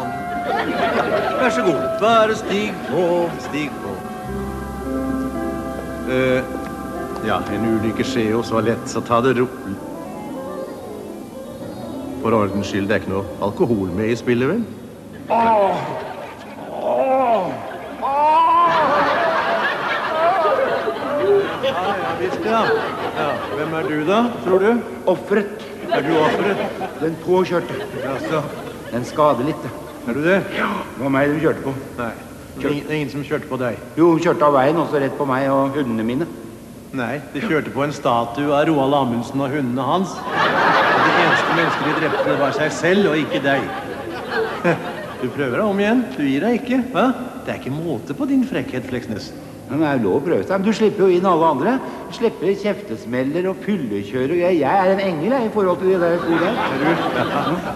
[0.45, 1.81] Vær så god.
[2.01, 3.03] Bare stig på,
[3.47, 3.93] stig på.
[6.05, 6.41] Uh,
[7.25, 9.75] ja, en ulykke skjer jo så lett, så ta det rolig.
[12.21, 14.63] For ordens skyld, det er ikke noe alkohol med i spillet, vel?
[15.33, 15.81] Åh!
[16.85, 17.49] Åh!
[22.21, 22.63] Visst, ja.
[23.17, 23.29] ja.
[23.57, 24.71] Hvem er du, da, tror du?
[25.09, 25.64] Offeret.
[25.95, 26.63] Er du offeret?
[27.01, 27.75] Den påkjørte.
[28.13, 28.41] Altså.
[28.91, 29.67] Den skader litt.
[30.07, 30.39] Er du det?
[30.57, 30.69] Ja.
[30.95, 31.73] Det var meg de kjørte på.
[31.97, 32.11] Nei.
[32.55, 33.77] Det er ingen- det som kjørte på deg?
[33.97, 36.27] Jo, hun kjørte av veien, også rett på meg og hundene mine.
[36.95, 40.13] Nei, de kjørte på en statue av Roald Amundsen og hundene hans.
[40.15, 43.61] Og de eneste mennesker de drepte, det var seg selv og ikke deg.
[45.21, 46.05] Du prøver deg om igjen.
[46.17, 46.83] Du gir deg ikke.
[46.93, 47.05] Hva?
[47.45, 49.31] Det er ikke måte på din frekkhet, Fleksnes.
[49.69, 50.59] Men det er jo lov å prøve seg.
[50.59, 51.77] Men du slipper jo inn alle andre.
[52.09, 54.59] Du slipper kjeftesmeller og fyllekjør og greier.
[54.61, 56.59] Jeg er en engel jeg, i forhold til de der to der.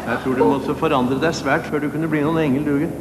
[0.06, 2.94] Jeg tror du måtte forandre deg svært før du kunne bli noen engel, Duger.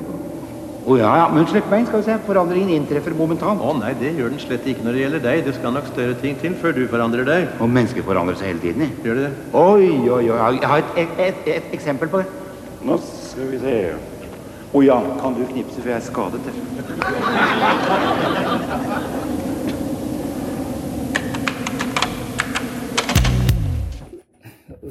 [0.88, 2.14] Å ja, ja, men slipp meg inn, skal vi se.
[2.24, 3.60] Forandringen inntreffer momentant.
[3.60, 5.44] Å nei, det gjør den slett ikke når det gjelder deg.
[5.44, 7.48] Det skal nok større ting til før du forandrer deg.
[7.60, 8.86] Og mennesker forandrer seg hele tiden.
[8.86, 9.00] jeg.
[9.04, 9.32] Gjør det det?
[9.52, 10.52] Oi, oi, oi.
[10.56, 12.30] Jeg har et, et, et, et eksempel på det.
[12.88, 13.76] Nå skal vi se.
[14.68, 16.42] Å ja, kan du knipse, for jeg er skadet.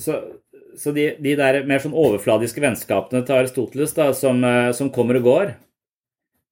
[0.01, 0.15] Så,
[0.77, 5.19] så de, de der mer sånn overfladiske vennskapene til Aristoteles da, som, eh, som kommer
[5.19, 5.53] og går,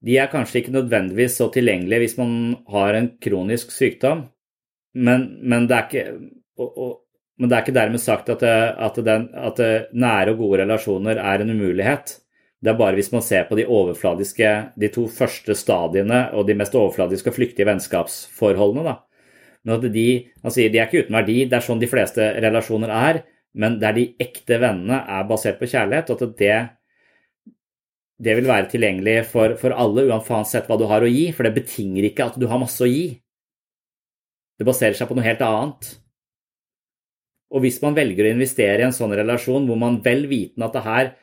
[0.06, 2.36] de er kanskje ikke nødvendigvis så tilgjengelige hvis man
[2.70, 4.28] har en kronisk sykdom,
[4.94, 6.06] men, men, det, er ikke,
[6.62, 6.94] og, og,
[7.42, 8.54] men det er ikke dermed sagt at, det,
[8.86, 12.20] at, den, at det nære og gode relasjoner er en umulighet.
[12.66, 14.52] Det er bare hvis man ser på de overfladiske,
[14.82, 18.84] de to første stadiene og de mest overfladiske og flyktige vennskapsforholdene.
[18.88, 18.96] da.
[19.66, 20.06] Men at de,
[20.42, 23.20] han sier de er ikke uten verdi, det er sånn de fleste relasjoner er,
[23.54, 26.56] men der de ekte vennene er basert på kjærlighet, og at det,
[28.26, 31.54] det vil være tilgjengelig for, for alle, uansett hva du har å gi, for det
[31.60, 33.12] betinger ikke at du har masse å gi.
[34.58, 35.92] Det baserer seg på noe helt annet.
[37.54, 40.76] Og hvis man velger å investere i en sånn relasjon hvor man vel vitende at
[40.76, 41.14] det her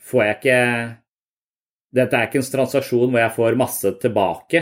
[0.00, 0.60] får jeg ikke
[1.90, 4.60] Dette er ikke en transaksjon hvor jeg får masse tilbake.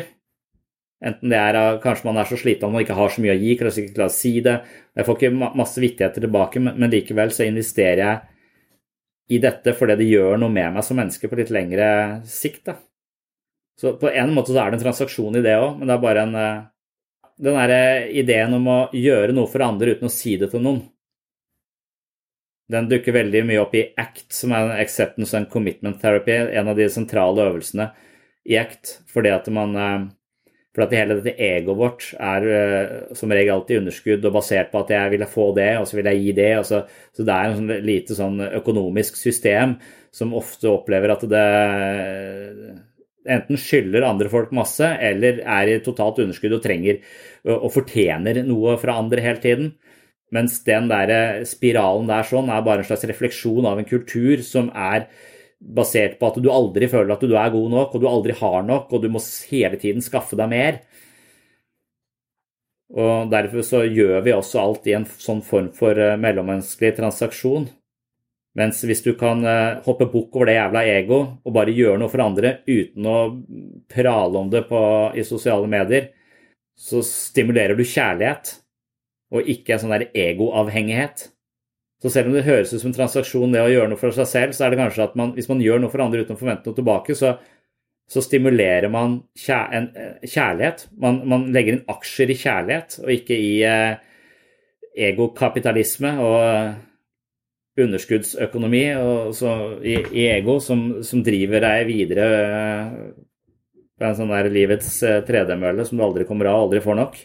[1.05, 3.39] Enten det er kanskje man er så sliten at man ikke har så mye å
[3.39, 4.55] gi, kanskje ikke klarer å si det.
[4.97, 10.09] Jeg får ikke masse vittigheter tilbake, men likevel så investerer jeg i dette fordi det
[10.09, 11.89] gjør noe med meg som menneske på litt lengre
[12.27, 12.65] sikt.
[12.71, 12.79] Da.
[13.79, 16.05] Så på en måte så er det en transaksjon i det òg, men det er
[16.09, 16.37] bare en
[17.39, 20.81] Den derre ideen om å gjøre noe for andre uten å si det til noen,
[22.69, 26.69] den dukker veldig mye opp i ACT, som er en acceptance and commitment therapy, en
[26.69, 27.91] av de sentrale øvelsene
[28.49, 29.77] i ACT, fordi at man
[30.79, 34.85] for at hele dette egoet vårt er uh, som regel alltid underskudd og basert på
[34.85, 36.53] at jeg vil få det, og så vil jeg gi det.
[36.69, 36.85] Så,
[37.17, 39.75] så, det er en sånn lite sånn økonomisk system
[40.15, 41.43] som ofte opplever at det
[43.29, 47.03] enten skylder andre folk masse, eller er i totalt underskudd og trenger
[47.59, 49.73] og fortjener noe fra andre hele tiden.
[50.35, 54.69] Mens den der spiralen der sånn er bare en slags refleksjon av en kultur som
[54.77, 55.07] er
[55.59, 58.63] basert på at du aldri føler at du er god nok, og du aldri har
[58.67, 60.83] nok, og du må hele tiden skaffe deg mer.
[62.95, 67.69] Og Derfor så gjør vi også alt i en sånn form for mellommenneskelig transaksjon.
[68.59, 69.45] Mens hvis du kan
[69.85, 73.19] hoppe bukk over det jævla ego og bare gjøre noe for andre uten å
[73.93, 74.81] prale om det på,
[75.15, 76.09] i sosiale medier,
[76.79, 78.55] så stimulerer du kjærlighet,
[79.35, 81.29] og ikke en sånn der egoavhengighet.
[82.03, 84.29] Så selv om det høres ut som en transaksjon det å gjøre noe for seg
[84.31, 86.41] selv, så er det kanskje at man, hvis man gjør noe for andre uten å
[86.41, 87.35] forvente noe tilbake, så,
[88.09, 89.89] så stimulerer man kjær, en,
[90.23, 90.87] kjærlighet.
[91.03, 93.97] Man, man, legger inn aksjer i kjærlighet, og ikke i eh,
[95.09, 96.15] egokapitalisme.
[96.23, 96.85] Og
[97.79, 99.55] underskuddsøkonomi og så,
[99.87, 102.29] i, i, ego som, som, driver deg videre
[103.99, 107.19] på en sånn der livets eh, tredemølle som du aldri kommer av, aldri får nok.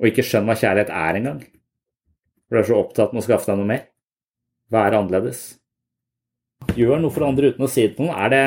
[0.00, 1.40] Og ikke skjønner hva kjærlighet er engang.
[2.46, 3.82] For du er så opptatt med å skaffe deg noe mer.
[4.72, 5.42] Være annerledes.
[6.78, 8.16] Gjør noe for andre uten å si det til noen.
[8.16, 8.44] Er det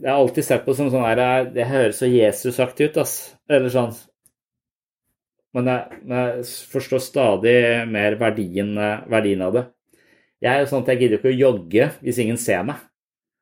[0.00, 3.34] Jeg har alltid sett på som sånn her Det høres så Jesusaktig ut, ass.
[3.50, 3.92] Eller sånn
[5.56, 7.54] men jeg, men jeg, forstår stadig
[7.90, 8.70] mer verdien,
[9.10, 9.64] verdien, av det.
[10.40, 12.78] Jeg er jo sånn at jeg gidder ikke å jogge hvis ingen ser meg.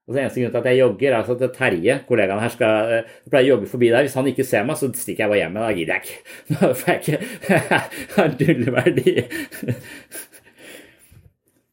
[0.08, 3.02] Og så Eneste grunn til at jeg jogger, er at Terje, kollegaen her, skal jeg
[3.28, 4.06] pleier å jogge forbi der.
[4.06, 5.58] Hvis han ikke ser meg, så stikker jeg bare hjem.
[5.60, 6.22] Da gidder jeg ikke.
[6.54, 7.58] Da får jeg ikke
[8.16, 9.14] har nullverdi.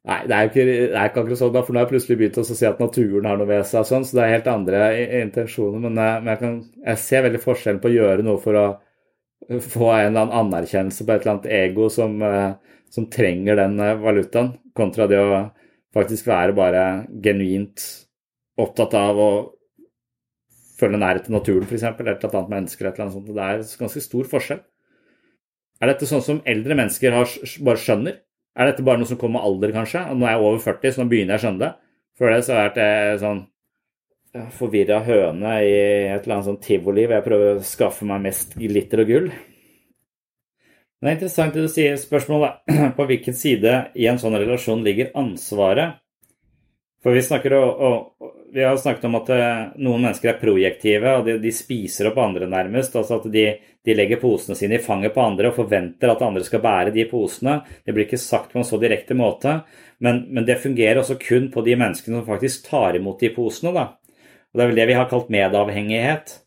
[0.05, 2.19] Nei, det er jo ikke, det er ikke akkurat sånn, for nå har jeg plutselig
[2.19, 4.81] begynt å si at naturen har noe ved seg, sånn, så det er helt andre
[5.23, 5.81] intensjoner.
[5.87, 6.59] Men, eh, men jeg, kan,
[6.91, 8.65] jeg, ser veldig forskjellen på å gjøre noe for å
[9.63, 13.79] få en eller annen anerkjennelse på et eller annet ego som, eh, som trenger den
[13.79, 15.45] eh, valutaen, kontra det å
[15.95, 16.85] faktisk være bare
[17.23, 17.87] genuint
[18.61, 19.29] opptatt av å
[20.79, 23.31] følge nærhet til naturen, f.eks., eller et eller annet menneske eller et eller annet sånt.
[23.35, 24.61] Det er ganske stor forskjell.
[25.83, 27.33] Er dette sånn som eldre mennesker har,
[27.67, 28.21] bare skjønner?
[28.55, 30.05] Er dette bare noe som kommer med alder, kanskje?
[30.15, 31.73] Nå er jeg over 40, så nå begynner jeg å skjønne det.
[32.15, 33.41] Før det så har jeg vært sånn
[34.55, 35.75] forvirra høne i
[36.11, 39.29] et eller annet sånn tivoli hvor jeg prøver å skaffe meg mest glitter og gull.
[40.99, 44.83] Men Det er interessant det du sier, spørsmålet på hvilken side i en sånn relasjon
[44.83, 45.99] ligger ansvaret?
[47.03, 51.25] For vi, snakker, om, vi har snakket om at eh, noen mennesker er projektive, og
[51.27, 52.93] de, de spiser opp andre nærmest.
[52.95, 53.43] altså at de,
[53.83, 57.03] de, legger posene sine i fanget på andre og forventer at andre skal bære de
[57.09, 57.57] posene.
[57.83, 59.57] Det blir ikke sagt på en så direkte måte,
[59.99, 63.75] men, men det fungerer også kun på de menneskene som faktisk tar imot de posene.
[63.75, 63.85] da.
[63.91, 66.37] Og Det er vel det vi har kalt medavhengighet.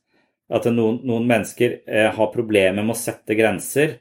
[0.48, 3.98] At noen, noen mennesker eh, har problemer med å sette grenser,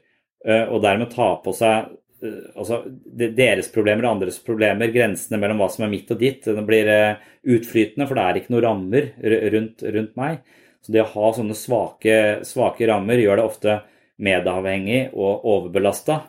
[0.48, 1.92] eh, og dermed ta på seg
[2.22, 2.82] altså,
[3.14, 6.46] deres problemer og andres problemer, grensene mellom hva som er mitt og ditt.
[6.46, 9.12] Det blir eh, utflytende, for det er ikke noen rammer
[9.54, 10.40] rundt, rundt meg.
[10.84, 13.78] Så det å ha sånne svake, svake rammer gjør det ofte
[14.24, 16.20] medavhengig og overbelasta.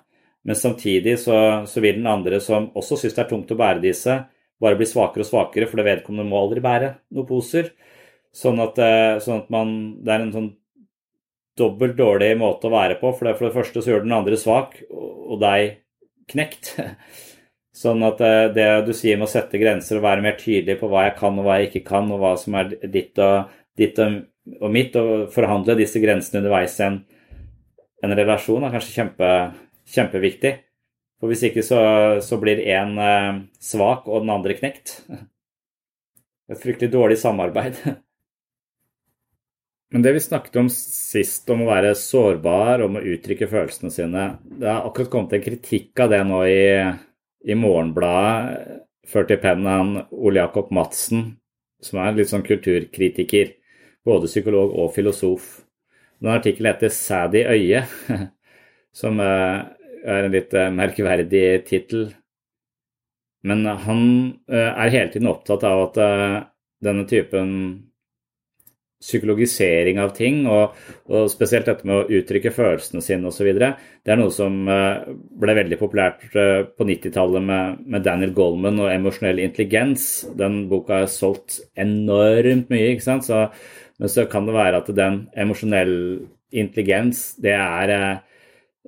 [0.47, 1.37] Men samtidig så,
[1.67, 4.15] så, vil den andre som også syns det er tungt å bære disse,
[4.59, 7.73] bare bli svakere og svakere, for det vedkommende må aldri bære noen poser.
[8.35, 9.75] Sånn at, eh, sånn at man,
[10.05, 10.49] det er en sånn
[11.59, 13.11] dobbelt dårlig måte å være på.
[13.15, 15.79] For det, for det første så gjør den andre svak, og deg
[16.31, 16.73] knekt.
[17.79, 20.89] Sånn at eh, det du sier med å sette grenser og være mer tydelig på
[20.91, 24.01] hva jeg kan og hva jeg ikke kan, og hva som er ditt og, ditt
[24.03, 24.17] og,
[24.59, 26.97] og mitt, og forhandle disse grensene underveis i en,
[28.03, 29.29] en relasjon, er kanskje kjempe,
[29.95, 30.57] kjempeviktig.
[31.19, 31.79] For hvis ikke så,
[32.23, 35.01] så blir én eh, svak og den andre knekt.
[36.49, 37.79] Et fryktelig dårlig samarbeid.
[39.89, 44.25] Men det vi snakket om sist, om å være sårbar, om å uttrykke følelsene sine
[44.45, 46.67] Det har akkurat kommet en kritikk av det nå i,
[47.49, 51.31] i Morgenbladet, ført i pennen av Ole Jakob Madsen,
[51.81, 53.55] som er litt sånn kulturkritiker.
[54.05, 55.49] Både psykolog og filosof.
[56.21, 58.29] Den artikkelen heter 'Sæd i øyet',
[59.01, 59.65] som eh,
[60.05, 62.11] er en litt eh, merkverdig tittel.
[63.41, 64.01] Men han
[64.51, 65.99] eh, er hele tiden opptatt av at
[66.83, 67.88] denne typen
[68.99, 70.75] psykologisering av ting, og,
[71.07, 75.79] og, spesielt dette med å uttrykke følelsene sine osv., det er noe som ble veldig
[75.79, 80.07] populært på 90-tallet med, med, Daniel Goldman og emosjonell intelligens.
[80.39, 83.27] Den boka har solgt enormt mye, ikke sant.
[83.27, 83.45] Så,
[83.99, 85.93] men så kan det være at den emosjonell
[86.59, 87.93] intelligens, det er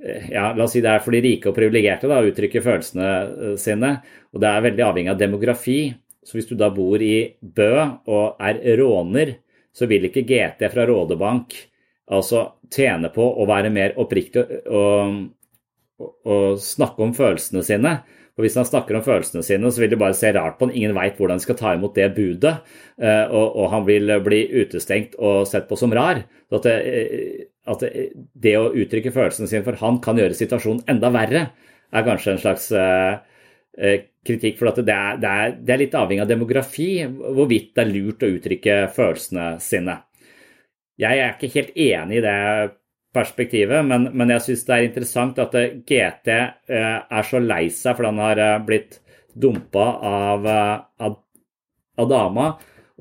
[0.04, 3.10] Eh, ja, la oss si det er for de rike og privilegerte å uttrykke følelsene
[3.12, 3.94] eh, sine.
[4.34, 5.80] Og det er veldig avhengig av demografi.
[6.26, 7.72] Så hvis du da bor i Bø
[8.10, 9.36] og er råner,
[9.76, 11.56] så vil ikke GT fra Rådebank
[12.12, 15.22] altså tjene på å være mer oppriktig og,
[16.02, 17.94] og, og snakke om følelsene sine.
[18.40, 20.76] Og Hvis han snakker om følelsene sine, så vil de bare se rart på han.
[20.76, 22.54] Ingen veit hvordan de skal ta imot det budet.
[22.98, 26.24] Eh, og, og, han vil bli utestengt og sett på som rar.
[26.50, 26.78] Så at det,
[27.72, 27.84] at
[28.46, 31.44] det å uttrykke følelsene sine for han kan gjøre situasjonen enda verre,
[31.92, 33.20] er kanskje en slags uh,
[33.72, 34.60] kritikk.
[34.60, 38.26] For det er, det, er, det, er, litt avhengig av demografi hvorvidt det er lurt
[38.26, 39.98] å uttrykke følelsene sine.
[41.02, 42.40] Jeg er ikke helt enig i det
[43.16, 45.56] perspektivet, men, men jeg syns det er interessant at
[45.88, 49.02] GT uh, er så lei seg fordi han har blitt
[49.32, 51.18] dumpa av, av,
[52.00, 52.52] av dama.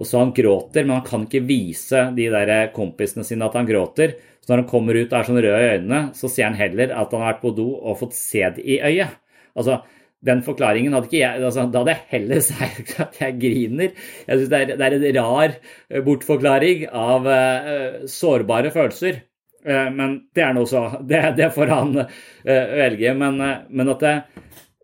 [0.01, 3.69] Og så han gråter, men han kan ikke vise de der kompisene sine at han
[3.69, 4.15] gråter.
[4.41, 6.95] Så når han kommer ut og er sånn rød i øynene, så sier han heller
[6.97, 9.19] at han har vært på do og fått sæd i øyet.
[9.53, 9.83] Altså,
[10.27, 13.97] den forklaringen hadde ikke jeg altså, Da hadde jeg heller sagt at jeg griner.
[14.27, 19.23] Jeg syns det, det, er en rar eh, bortforklaring av uh, sårbare følelser.
[19.65, 20.87] Uh, men det er noe så.
[21.11, 22.09] Det, det får han uh,
[22.45, 23.15] velge.
[23.17, 24.17] Men, men at det,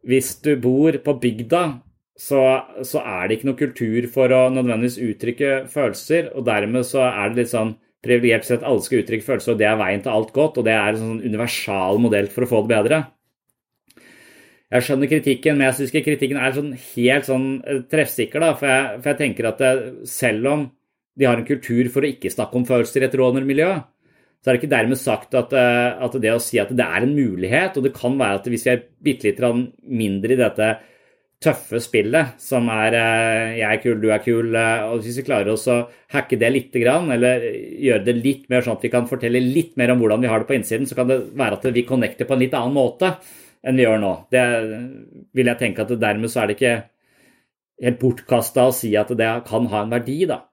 [0.07, 1.65] hvis du bor på bygda,
[2.17, 2.43] så,
[2.81, 7.29] så, er det ikke noe kultur for å nødvendigvis uttrykke følelser, og dermed så er
[7.29, 7.75] det litt sånn
[8.07, 10.73] privilegert sett alle skal uttrykke følelser, og det er veien til alt godt, og det
[10.73, 13.03] er en sånn universal modell for å få det bedre.
[14.75, 18.43] Jeg skjønner kritikken, men jeg syns ikke kritikken er sånn helt sånn eh, treffsikker.
[18.43, 19.75] Da, for jeg, for jeg tenker at det,
[20.11, 20.65] selv om
[21.17, 23.69] de har en kultur for å ikke snakke om følelser i et rånermiljø,
[24.43, 27.07] så er det ikke dermed sagt at, eh, at, det å si at det er
[27.07, 29.41] en mulighet, og det kan være at hvis vi er bitte litt
[29.87, 30.69] mindre i dette
[31.47, 34.51] tøffe spillet, som er eh, 'jeg er kul, du er kul',
[34.91, 35.79] og hvis vi klarer oss å
[36.11, 37.43] hacke det litt, eller
[37.87, 40.43] gjøre det litt mer sånn at vi kan fortelle litt mer om hvordan vi har
[40.43, 43.15] det på innsiden, så kan det være at vi connecter på en litt annen måte
[43.67, 44.13] enn vi gjør nå.
[44.33, 44.43] Det
[45.37, 46.77] vil jeg tenke at dermed så er det ikke
[47.87, 50.45] helt bortkasta å si at det kan ha en verdi, da.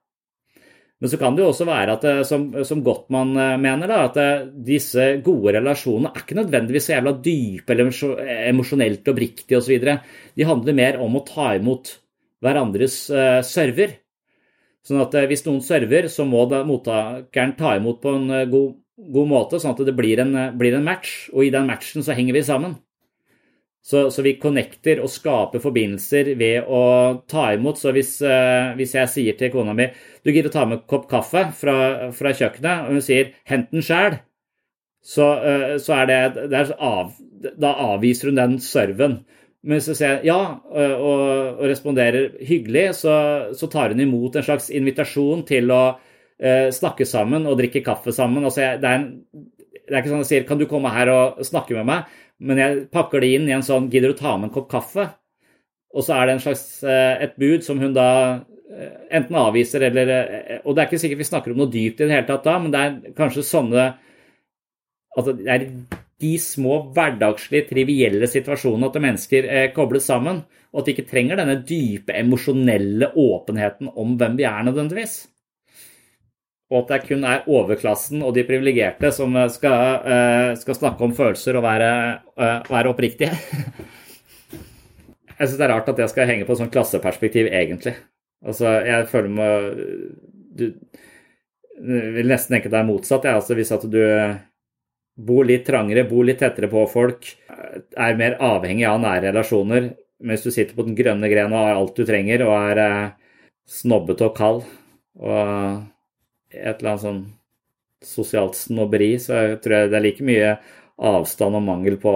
[1.02, 4.14] Men så kan det jo også være at, som, som Gottmann eh, mener, da, at
[4.22, 7.90] eh, disse gode relasjonene er ikke nødvendigvis så jævla dype eller
[8.48, 9.84] emosjonelt oppriktige osv.
[10.38, 11.96] De handler mer om å ta imot
[12.44, 13.98] hverandres uh, server.
[14.84, 18.42] Sånn at uh, hvis noen server, så må da mottakeren ta imot på en uh,
[18.48, 21.30] god, god, måte, sånn at det blir en, blir en match.
[21.32, 22.76] Og i den matchen så henger vi sammen.
[23.84, 26.84] Så, så, vi connecter og skaper forbindelser ved å
[27.28, 27.76] ta imot.
[27.76, 29.90] Så hvis, eh, hvis jeg sier til kona mi
[30.24, 31.74] du gidder å ta med en kopp kaffe fra,
[32.16, 34.16] fra, kjøkkenet, og hun sier 'hent den sjæl',
[35.04, 37.12] så, eh, så, det, det av,
[37.60, 39.26] Da avviser hun den serven.
[39.62, 41.20] Men hvis jeg sier ja uh, og,
[41.60, 45.84] og, responderer hyggelig, så, så, tar hun imot en slags invitasjon til å
[46.74, 48.44] snakke sammen og drikke kaffe sammen.
[48.44, 49.06] Altså, det, er en,
[49.72, 52.23] det er ikke sånn at jeg sier 'kan du komme her og snakke med meg'?
[52.40, 55.10] Men jeg pakker det inn i en sånn 'gidder du ta med en kopp kaffe'?
[55.94, 59.82] Og så er det en slags, eh, et bud som hun da eh, enten avviser
[59.86, 62.26] eller eh, Og det er ikke sikkert vi snakker om noe dypt i det hele
[62.26, 63.94] tatt da, men det er kanskje sånne
[65.14, 65.68] Altså det er
[66.24, 70.40] de små hverdagslige, trivielle situasjonene at mennesker kobles sammen,
[70.72, 75.14] og at de ikke trenger denne dype emosjonelle åpenheten om hvem vi er nødvendigvis
[76.74, 81.06] og at det kun er overklassen og de privilegerte som eh, skal, eh, skal, snakke
[81.06, 81.90] om følelser og være,
[82.34, 83.30] eh, være oppriktige.
[85.34, 87.96] Jeg syns det er rart at det skal henge på sånn klasseperspektiv, egentlig.
[88.44, 89.64] Altså, jeg føler meg
[90.54, 90.68] Du
[92.14, 93.24] vil nesten tenke deg motsatt.
[93.26, 93.34] jeg.
[93.34, 93.98] Altså, hvis at du
[95.18, 97.26] bor litt trangere, bor litt tettere på folk,
[97.98, 99.88] er mer avhengig av nære relasjoner,
[100.22, 103.10] mens du sitter på den grønne grenen og har alt du trenger og er
[103.66, 104.62] snobbete og kald
[105.18, 105.82] og
[106.54, 107.24] et eller annet sånn
[108.04, 110.50] sosialt snobberi, så jeg tror jeg det er like mye
[110.94, 112.12] avstand og mangel på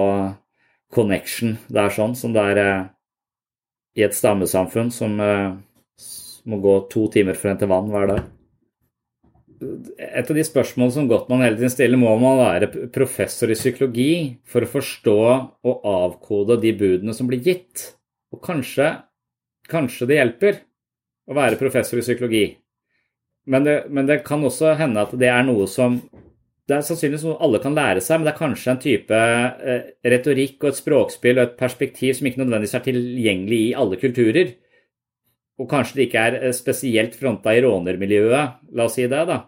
[0.94, 2.88] connection der sånn som det er eh,
[3.98, 5.54] i et stammesamfunn som eh,
[6.48, 8.26] må gå to timer for å hente vann hver dag.
[9.98, 14.12] Et av de spørsmålene som Gottmann hele tiden stiller, må man være professor i psykologi
[14.46, 17.88] for å forstå og avkode de budene som blir gitt.
[18.30, 18.92] Og kanskje,
[19.68, 20.60] kanskje det hjelper
[21.28, 22.44] å være professor i psykologi.
[23.48, 26.02] Men det, men det, kan også hende at det er noe som
[26.68, 29.86] Det er sannsynligvis noe alle kan lære seg, men det er kanskje en type eh,
[30.12, 34.50] retorikk og et språkspill og et perspektiv som ikke nødvendigvis er tilgjengelig i alle kulturer.
[35.56, 39.38] Og kanskje det ikke er eh, spesielt fronta i rånermiljøet, la oss si det, da.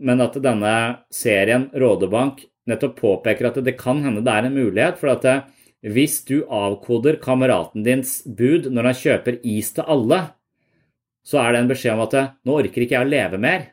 [0.00, 0.72] Men at denne
[1.12, 4.96] serien Rådebank nettopp påpeker at det kan hende det er en mulighet.
[5.02, 5.44] For at eh,
[5.84, 10.24] hvis du avkoder kameraten dins bud når han kjøper is til alle,
[11.26, 12.16] så er det en beskjed om at
[12.46, 13.70] nå orker ikke jeg å leve mer.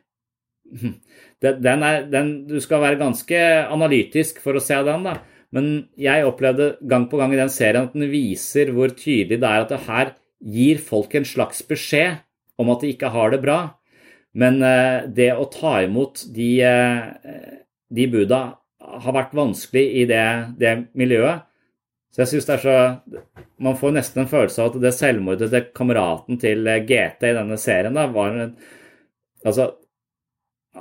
[1.39, 3.37] Den er, den, du skal være ganske
[3.71, 5.13] analytisk for å se den, da.
[5.55, 9.47] Men jeg opplevde gang på gang i den serien at den viser hvor tydelig det
[9.47, 10.11] er at det her
[10.43, 12.19] gir folk en slags beskjed
[12.59, 13.59] om at de ikke har det bra.
[14.35, 17.55] Men eh, det å ta imot de, eh,
[17.87, 18.41] de buda
[18.79, 20.25] har vært vanskelig i det,
[20.59, 21.47] det miljøet.
[22.09, 22.77] Så jeg synes det er så
[23.61, 27.35] Man får nesten en følelse av at det selvmordet til kameraten til eh, GT i
[27.37, 28.55] denne serien da, var en
[29.45, 29.69] Altså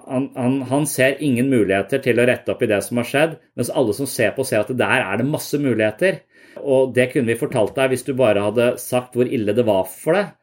[0.06, 3.36] han, han, han, ser ingen muligheter til å rette opp i det som har skjedd,
[3.58, 6.20] mens alle som ser på, ser at der er det masse muligheter.
[6.58, 9.88] Og det kunne vi fortalt deg hvis du bare hadde sagt hvor ille det var
[9.90, 10.34] for deg.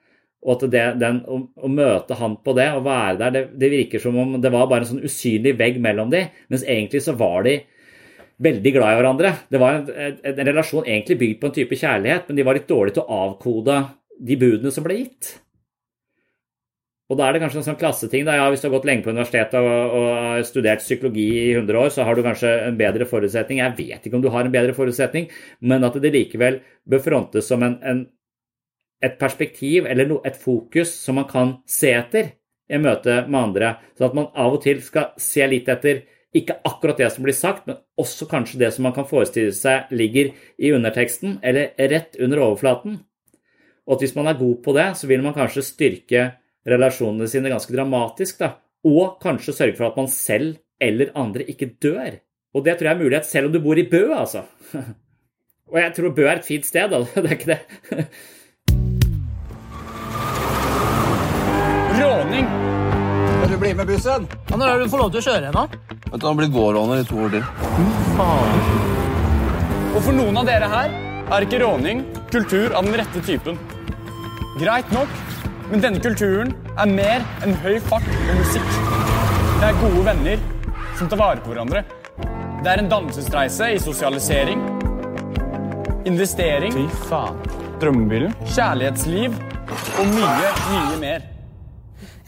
[0.45, 3.71] Og at det, den, å, å, møte han på det og være der, det, det,
[3.73, 7.15] virker som om det var bare en sånn usynlig vegg mellom de, mens egentlig så
[7.17, 7.55] var de
[8.41, 9.31] veldig glad i hverandre.
[9.51, 12.69] Det var en, en, relasjon egentlig bygd på en type kjærlighet, men de var litt
[12.69, 13.79] dårlige til å avkode
[14.27, 15.36] de budene som ble gitt.
[17.05, 18.25] Og da er det kanskje en sånn klasseting.
[18.25, 21.91] Ja, hvis du har gått lenge på universitetet og, og studert psykologi i 100 år,
[21.93, 23.61] så har du kanskje en bedre forutsetning.
[23.61, 25.29] Jeg vet ikke om du har en bedre forutsetning,
[25.61, 28.01] men at det likevel bør frontes som en, en,
[29.05, 32.33] et perspektiv eller no, et fokus som man kan se etter
[32.65, 33.71] i møte med andre.
[33.93, 36.01] Sånn at man av og til skal se litt etter
[36.36, 39.91] ikke akkurat det som blir sagt, men også kanskje det som man kan forestille seg
[39.95, 42.99] ligger i underteksten, eller rett under overflaten.
[43.86, 46.27] Og at hvis man er god på det, så vil man kanskje styrke
[46.67, 48.55] relasjonene sine ganske dramatisk, da.
[48.86, 52.19] Og kanskje sørge for at man selv eller andre ikke dør.
[52.55, 54.43] Og det tror jeg er mulighet selv om du bor i Bø, altså.
[55.71, 57.01] Og jeg tror Bø er et fint sted, da.
[57.15, 57.59] Det er ikke det.
[61.95, 62.64] Råning!
[63.56, 64.26] Du bli med bussen?
[64.49, 65.62] Ja, når er det du får lov til å kjøre nå?
[65.88, 67.43] Vet du, Han har blitt gåråner i to år til.
[69.95, 70.95] Og for noen av dere her
[71.38, 72.01] er ikke råning
[72.34, 73.56] kultur av den rette typen.
[74.60, 75.14] Greit nok,
[75.70, 78.76] men denne kulturen er mer enn høy fart og musikk.
[79.62, 80.43] Det er gode venner
[80.99, 81.86] som tar vare på hverandre.
[82.60, 84.66] Det er en dannelsesreise i sosialisering,
[86.03, 87.39] investering Fy faen.
[87.80, 88.36] Drømmebilen.
[88.51, 91.26] Kjærlighetsliv og mye, mye mer.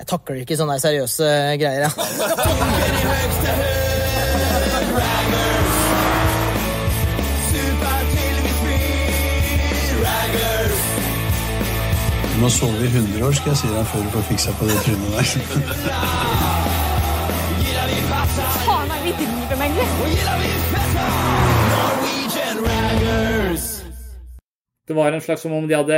[0.08, 1.26] Jeg takler ikke sånne seriøse
[1.60, 1.92] greier, jeg.
[12.32, 14.64] Du må sove i 100 år, skal jeg si deg, før du får fiksa på
[14.72, 15.28] det trynet der.
[18.64, 19.70] Faen, er vi driver med,
[24.88, 25.98] Det var en slags som om de hadde,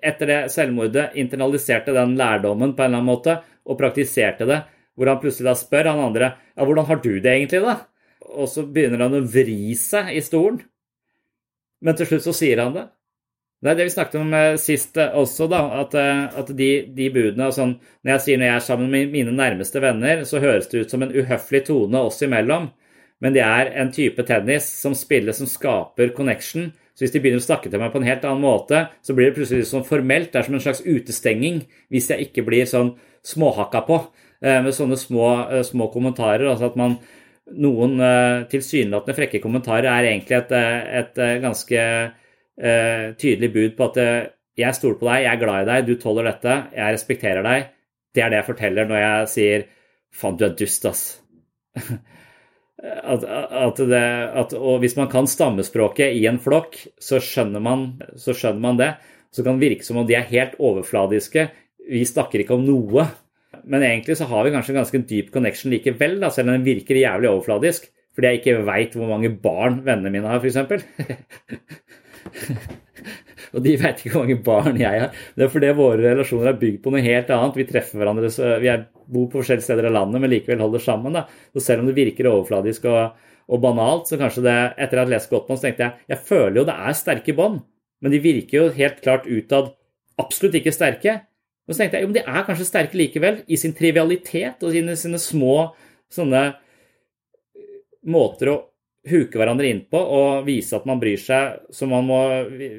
[0.00, 3.34] etter det selvmordet, internaliserte den lærdommen på en eller annen måte,
[3.68, 4.62] og praktiserte det.
[4.96, 7.76] Hvor han plutselig da spør han andre ja, hvordan har du det egentlig, da?
[8.34, 10.62] Og så begynner han å vri seg i stolen.
[11.84, 12.88] Men til slutt så sier han det.
[13.58, 15.60] Det er det vi snakket om eh, sist eh, også, da.
[15.82, 19.14] At, eh, at de, de budene sånn, Når jeg sier når jeg er sammen med
[19.14, 22.70] mine nærmeste venner, så høres det ut som en uhøflig tone oss imellom.
[23.18, 26.70] Men det er en type tennis som spilles som skaper connection.
[26.98, 29.30] Så hvis de begynner å snakke til meg på en helt annen måte, så blir
[29.30, 30.32] det plutselig sånn formelt.
[30.32, 31.60] Det er som en slags utestenging
[31.94, 34.00] hvis jeg ikke blir sånn småhakka på
[34.42, 35.28] med sånne små,
[35.66, 36.48] små kommentarer.
[36.50, 36.98] Altså at man
[37.48, 37.94] Noen
[38.52, 41.84] tilsynelatende frekke kommentarer er egentlig et, et ganske
[42.58, 44.28] eh, tydelig bud på at eh,
[44.58, 47.68] jeg stoler på deg, jeg er glad i deg, du tåler dette, jeg respekterer deg.
[48.14, 49.66] Det er det jeg forteller når jeg sier
[50.18, 51.04] faen, du er dust, ass.
[52.78, 54.02] At, at det,
[54.38, 58.92] at, og hvis man kan stammespråket i en flokk, så så skjønner man det.
[59.34, 61.48] Så kan det virke som om de er helt overfladiske.
[61.90, 63.08] Vi snakker ikke om noe.
[63.68, 66.66] Men egentlig så har vi kanskje en ganske dyp connection likevel, da, selv om den
[66.68, 67.90] virker jævlig overfladisk.
[68.14, 70.58] Fordi jeg ikke veit hvor mange barn vennene mine har, f.eks.
[73.54, 75.16] og de vet ikke hvor mange barn jeg har.
[75.36, 77.58] Det er fordi våre relasjoner er bygd på noe helt annet.
[77.58, 78.30] Vi treffer hverandre,
[78.62, 78.74] vi
[79.08, 81.16] bor på forskjellige steder av landet, men likevel holder sammen.
[81.16, 81.24] Da.
[81.56, 83.16] Så selv om det virker overfladisk og,
[83.48, 86.60] og banalt, så kanskje det Etter å ha lest Gottmann, så tenkte jeg jeg føler
[86.60, 87.62] jo det er sterke bånd,
[88.04, 89.72] men de virker jo helt klart utad
[90.18, 91.20] absolutt ikke sterke.
[91.68, 94.72] Og så tenkte jeg jo, men de er kanskje sterke likevel, i sin trivialitet og
[94.72, 95.68] sine, sine små
[96.12, 96.46] sånne
[98.08, 98.58] måter å
[99.06, 102.18] huke hverandre innpå og vise at man bryr seg, som man må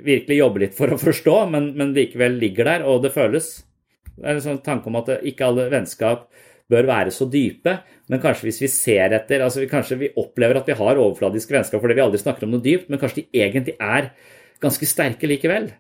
[0.06, 3.50] virkelig jobbe litt for å forstå, men, men likevel ligger der, og det føles.
[4.20, 6.28] Det er en sånn tanke om at ikke alle vennskap
[6.70, 7.80] bør være så dype,
[8.12, 11.82] men kanskje hvis vi ser etter altså Kanskje vi opplever at vi har overfladiske vennskap
[11.82, 14.12] fordi vi aldri snakker om noe dypt, men kanskje de egentlig er
[14.62, 15.72] ganske sterke likevel.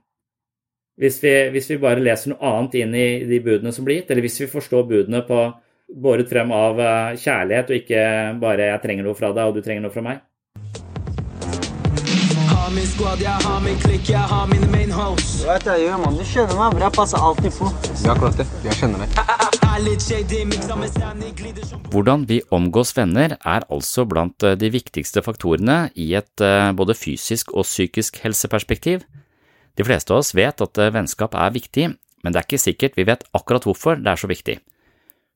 [0.99, 4.09] Hvis vi, hvis vi bare leser noe annet inn i de budene som blir gitt,
[4.11, 5.43] eller hvis vi forstår budene på
[5.89, 6.81] båret frem av
[7.17, 8.01] kjærlighet og ikke
[8.41, 10.28] bare 'jeg trenger noe fra deg, og du trenger noe fra meg'.
[12.69, 15.39] Har min squad, jeg har min klikk, jeg har mine main house.
[15.41, 16.17] Du vet jeg gjør, mann.
[16.19, 16.83] Du kjenner meg, bra.
[16.83, 17.69] Jeg passer alltid på.
[18.05, 18.45] Ja, klart det.
[18.61, 19.01] Jeg kjenner.
[19.09, 20.83] Er som
[21.89, 26.93] Hvordan vi omgås venner er altså blant eh, de viktigste faktorene i et eh, både
[26.93, 29.01] fysisk og psykisk helseperspektiv.
[29.73, 31.89] De fleste av oss vet at eh, vennskap er viktig,
[32.21, 34.59] men det er ikke sikkert vi vet akkurat hvorfor det er så viktig.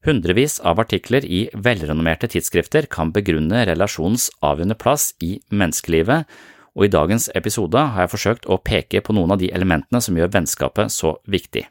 [0.06, 6.28] Hundrevis av artikler i velrenommerte tidsskrifter kan begrunne relasjonens avgjørende plass i menneskelivet,
[6.74, 10.18] og i dagens episode har jeg forsøkt å peke på noen av de elementene som
[10.18, 11.68] gjør vennskapet så viktig.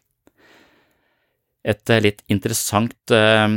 [1.63, 3.49] Et litt interessant eh,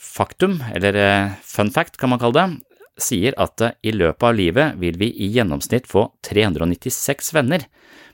[0.00, 2.60] faktum, eller eh, fun fact kan man kalle det,
[3.00, 7.64] sier at eh, i løpet av livet vil vi i gjennomsnitt få 396 venner,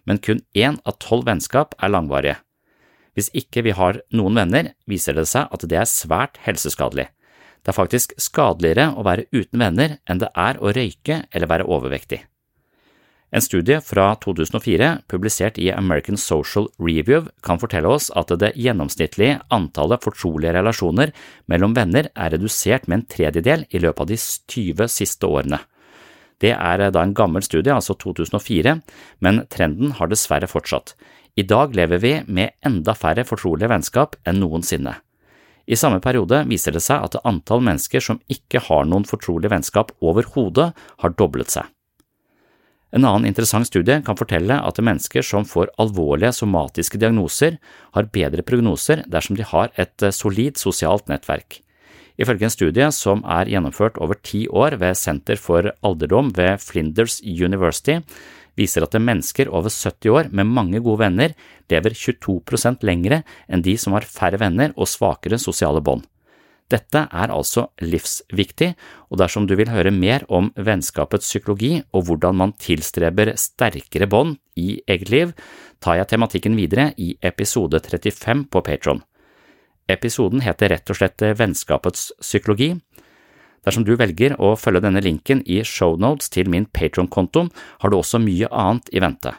[0.07, 2.39] men kun én av tolv vennskap er langvarige.
[3.17, 7.09] Hvis ikke vi har noen venner, viser det seg at det er svært helseskadelig.
[7.65, 11.67] Det er faktisk skadeligere å være uten venner enn det er å røyke eller være
[11.67, 12.21] overvektig.
[13.35, 19.41] En studie fra 2004, publisert i American Social Review, kan fortelle oss at det gjennomsnittlige
[19.51, 21.11] antallet fortrolige relasjoner
[21.51, 24.21] mellom venner er redusert med en tredjedel i løpet av de
[24.55, 25.59] 20 siste årene.
[26.39, 28.79] Det er da en gammel studie, altså 2004,
[29.25, 30.95] men trenden har dessverre fortsatt.
[31.37, 34.95] I dag lever vi med enda færre fortrolige vennskap enn noensinne.
[35.67, 39.91] I samme periode viser det seg at antall mennesker som ikke har noen fortrolige vennskap
[39.99, 40.71] overhodet,
[41.03, 41.67] har doblet seg.
[42.95, 47.59] En annen interessant studie kan fortelle at mennesker som får alvorlige somatiske diagnoser,
[47.97, 51.61] har bedre prognoser dersom de har et eh, solid sosialt nettverk.
[52.17, 57.19] Ifølge en studie som er gjennomført over ti år ved Senter for alderdom ved Flinders
[57.21, 57.99] University,
[58.57, 61.35] viser at mennesker over 70 år med mange gode venner
[61.69, 63.21] lever 22% lengre
[63.51, 66.07] enn de som har færre venner og svakere sosiale bånd.
[66.67, 68.73] Dette er altså livsviktig,
[69.11, 74.41] og dersom du vil høre mer om vennskapets psykologi og hvordan man tilstreber sterkere bånd
[74.59, 75.35] i eget liv,
[75.79, 79.05] tar jeg tematikken videre i episode 35 på Patron.
[79.87, 82.73] Episoden heter rett og slett Vennskapets psykologi.
[83.67, 87.47] Dersom du velger å følge denne linken i shownotes til min Patron-konto,
[87.83, 89.37] har du også mye annet i vente.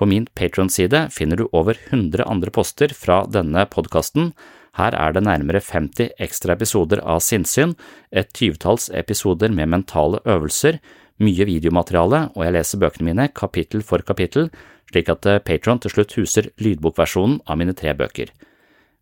[0.00, 4.32] På min Patron-side finner du over 100 andre poster fra denne podkasten.
[4.78, 7.74] Her er det nærmere 50 ekstra episoder av sinnssyn,
[8.12, 10.78] et tyvetalls episoder med mentale øvelser,
[11.20, 14.48] mye videomateriale, og jeg leser bøkene mine kapittel for kapittel,
[14.90, 18.32] slik at Patron til slutt huser lydbokversjonen av mine tre bøker.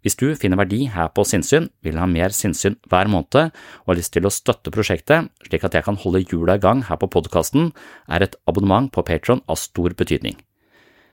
[0.07, 3.99] Hvis du finner verdi her på sinnssyn, vil ha mer sinnssyn hver måned og har
[3.99, 7.11] lyst til å støtte prosjektet slik at jeg kan holde hjula i gang her på
[7.11, 7.73] podkasten,
[8.07, 10.39] er et abonnement på Patron av stor betydning.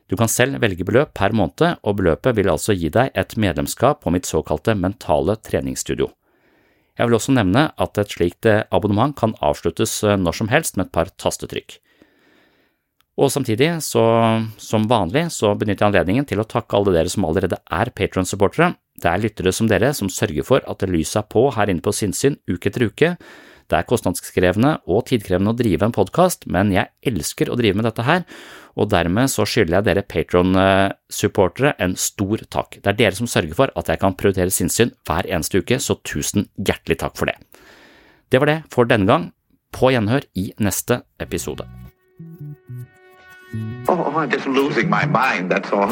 [0.06, 4.04] Du kan selv velge beløp per måned, og beløpet vil altså gi deg et medlemskap
[4.04, 6.12] på mitt såkalte mentale treningsstudio.
[6.96, 10.94] Jeg vil også nevne at et slikt abonnement kan avsluttes når som helst med et
[10.96, 11.80] par tastetrykk.
[13.16, 14.04] Og samtidig, så
[14.60, 18.74] som vanlig, så benytter jeg anledningen til å takke alle dere som allerede er Patron-supportere.
[19.00, 21.96] Det er lyttere som dere som sørger for at lyset er på her inne på
[21.96, 23.14] Sinnsyn uke etter uke.
[23.66, 27.88] Det er kostnadskrevende og tidkrevende å drive en podkast, men jeg elsker å drive med
[27.88, 28.26] dette her,
[28.78, 32.78] og dermed så skylder jeg dere Patron-supportere en stor takk.
[32.82, 35.98] Det er dere som sørger for at jeg kan prioritere sinnssyn hver eneste uke, så
[36.06, 37.40] tusen hjertelig takk for det.
[38.30, 39.32] Det var det for denne gang.
[39.76, 41.66] På gjenhør i neste episode.
[43.90, 45.92] Oh, I'm just losing my mind, that's all.